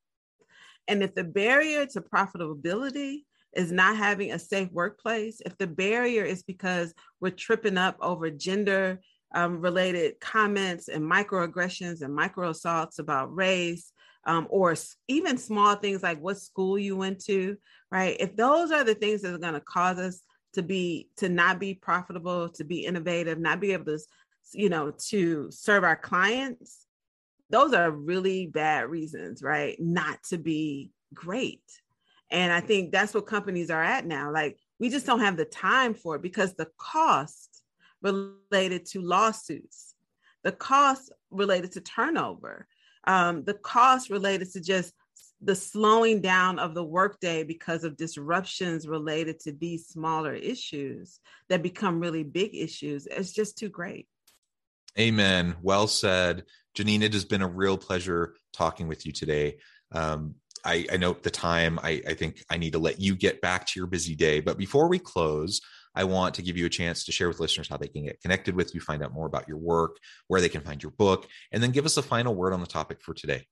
And 0.88 1.04
if 1.04 1.14
the 1.14 1.26
barrier 1.26 1.86
to 1.88 2.02
profitability 2.02 3.26
is 3.54 3.74
not 3.74 3.98
having 3.98 4.32
a 4.32 4.40
safe 4.40 4.72
workplace, 4.72 5.42
if 5.46 5.58
the 5.58 5.68
barrier 5.68 6.24
is 6.24 6.44
because 6.44 6.94
we're 7.20 7.32
tripping 7.32 7.78
up 7.78 7.98
over 8.00 8.32
gender 8.32 9.02
um, 9.36 9.60
related 9.60 10.20
comments 10.22 10.88
and 10.88 11.04
microaggressions 11.04 12.02
and 12.02 12.16
micro 12.16 12.52
assaults 12.52 13.00
about 13.00 13.36
race, 13.36 13.92
um, 14.26 14.48
or 14.50 14.76
even 15.08 15.38
small 15.38 15.76
things 15.76 16.04
like 16.04 16.20
what 16.20 16.38
school 16.38 16.78
you 16.78 16.96
went 16.96 17.24
to, 17.26 17.58
right? 17.92 18.18
If 18.20 18.36
those 18.36 18.72
are 18.72 18.84
the 18.84 18.96
things 18.96 19.22
that 19.22 19.34
are 19.34 19.40
going 19.40 19.54
to 19.54 19.62
cause 19.62 19.98
us 19.98 20.22
to 20.54 20.64
be 20.64 21.10
to 21.18 21.30
not 21.30 21.60
be 21.60 21.74
profitable, 21.74 22.50
to 22.50 22.64
be 22.64 22.86
innovative, 22.86 23.40
not 23.40 23.60
be 23.60 23.74
able 23.74 23.86
to, 23.86 24.00
you 24.54 24.70
know, 24.70 24.92
to 25.10 25.50
serve 25.52 25.84
our 25.84 25.96
clients, 25.96 26.86
those 27.50 27.74
are 27.74 27.92
really 27.92 28.48
bad 28.48 28.90
reasons, 28.90 29.42
right? 29.42 29.78
Not 29.80 30.22
to 30.30 30.38
be 30.38 30.92
great. 31.14 31.64
And 32.32 32.54
I 32.54 32.60
think 32.60 32.92
that's 32.92 33.14
what 33.14 33.26
companies 33.26 33.72
are 33.72 33.84
at 33.84 34.06
now. 34.06 34.32
Like 34.32 34.58
we 34.80 34.90
just 34.90 35.06
don't 35.06 35.22
have 35.22 35.38
the 35.38 35.46
time 35.46 35.94
for 35.94 36.16
it 36.16 36.22
because 36.22 36.54
the 36.54 36.68
cost 36.78 37.64
related 38.02 38.86
to 38.88 39.02
lawsuits, 39.02 39.96
the 40.44 40.52
cost 40.52 41.12
related 41.32 41.72
to 41.74 41.82
turnover, 41.82 42.68
um, 43.06 43.44
the 43.44 43.54
cost 43.54 44.10
related 44.10 44.52
to 44.54 44.62
just 44.62 44.94
the 45.42 45.56
slowing 45.56 46.22
down 46.22 46.60
of 46.60 46.74
the 46.74 46.84
workday 46.84 47.44
because 47.44 47.84
of 47.84 47.96
disruptions 47.96 48.88
related 48.88 49.40
to 49.40 49.54
these 49.54 49.88
smaller 49.88 50.34
issues 50.34 51.20
that 51.48 51.64
become 51.64 52.00
really 52.00 52.24
big 52.24 52.54
issues 52.54 53.08
it's 53.10 53.32
just 53.32 53.58
too 53.58 53.70
great. 53.70 54.08
Amen. 55.00 55.56
Well 55.62 55.88
said. 55.88 56.44
Jeannine 56.76 57.04
it 57.04 57.14
has 57.14 57.26
been 57.26 57.42
a 57.42 57.48
real 57.48 57.78
pleasure 57.78 58.36
talking 58.54 58.88
with 58.88 59.06
you 59.06 59.12
today. 59.12 59.58
Um, 59.92 60.36
I, 60.66 60.86
I 60.92 60.98
note 60.98 61.24
the 61.24 61.32
time. 61.32 61.80
I, 61.82 62.02
I 62.08 62.14
think 62.14 62.44
i 62.50 62.58
need 62.58 62.74
to 62.74 62.80
let 62.80 63.00
you 63.00 63.16
get 63.16 63.42
back 63.42 63.66
to 63.68 63.80
your 63.80 63.88
busy 63.88 64.16
day. 64.16 64.40
But 64.40 64.58
before 64.58 64.90
we 64.90 65.00
close 65.00 65.62
I 66.00 66.06
want 66.06 66.34
to 66.36 66.42
give 66.42 66.56
you 66.56 66.66
a 66.66 66.70
chance 66.70 67.04
to 67.04 67.12
share 67.12 67.28
with 67.28 67.42
listeners 67.42 67.68
how 67.68 67.76
they 67.76 67.90
can 67.90 68.06
get 68.06 68.22
connected 68.22 68.56
with 68.56 68.74
you, 68.74 68.80
find 68.80 69.04
out 69.04 69.14
more 69.14 69.28
about 69.28 69.50
your 69.50 69.58
work, 69.58 69.98
where 70.30 70.40
they 70.40 70.48
can 70.48 70.62
find 70.62 70.82
your 70.82 70.94
book, 70.94 71.28
and 71.52 71.62
then 71.62 71.72
give 71.72 71.86
us 71.86 71.98
a 71.98 72.02
final 72.02 72.34
word 72.34 72.54
on 72.54 72.62
the 72.62 72.68
topic 72.68 73.02
for 73.02 73.14
today. 73.14 73.46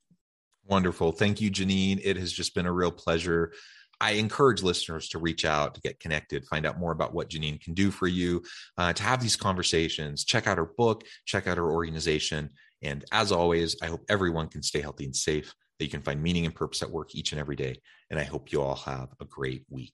Wonderful. 0.65 1.11
Thank 1.11 1.41
you, 1.41 1.49
Jeannine. 1.49 1.99
It 2.03 2.15
has 2.17 2.31
just 2.31 2.55
been 2.55 2.65
a 2.65 2.71
real 2.71 2.91
pleasure 2.91 3.51
I 4.01 4.13
encourage 4.13 4.63
listeners 4.63 5.07
to 5.09 5.19
reach 5.19 5.45
out, 5.45 5.75
to 5.75 5.81
get 5.81 5.99
connected, 5.99 6.43
find 6.45 6.65
out 6.65 6.79
more 6.79 6.91
about 6.91 7.13
what 7.13 7.29
Jeannine 7.29 7.59
can 7.59 7.75
do 7.75 7.91
for 7.91 8.07
you, 8.07 8.41
uh, 8.77 8.91
to 8.93 9.03
have 9.03 9.21
these 9.21 9.35
conversations. 9.35 10.25
Check 10.25 10.47
out 10.47 10.57
her 10.57 10.65
book, 10.65 11.03
check 11.25 11.45
out 11.45 11.57
her 11.57 11.71
organization. 11.71 12.49
And 12.81 13.05
as 13.11 13.31
always, 13.31 13.75
I 13.79 13.85
hope 13.85 14.03
everyone 14.09 14.47
can 14.47 14.63
stay 14.63 14.81
healthy 14.81 15.05
and 15.05 15.15
safe, 15.15 15.53
that 15.77 15.85
you 15.85 15.91
can 15.91 16.01
find 16.01 16.21
meaning 16.21 16.45
and 16.45 16.55
purpose 16.55 16.81
at 16.81 16.89
work 16.89 17.13
each 17.13 17.31
and 17.31 17.39
every 17.39 17.55
day. 17.55 17.75
And 18.09 18.19
I 18.19 18.23
hope 18.23 18.51
you 18.51 18.63
all 18.63 18.75
have 18.75 19.09
a 19.21 19.25
great 19.25 19.65
week. 19.69 19.93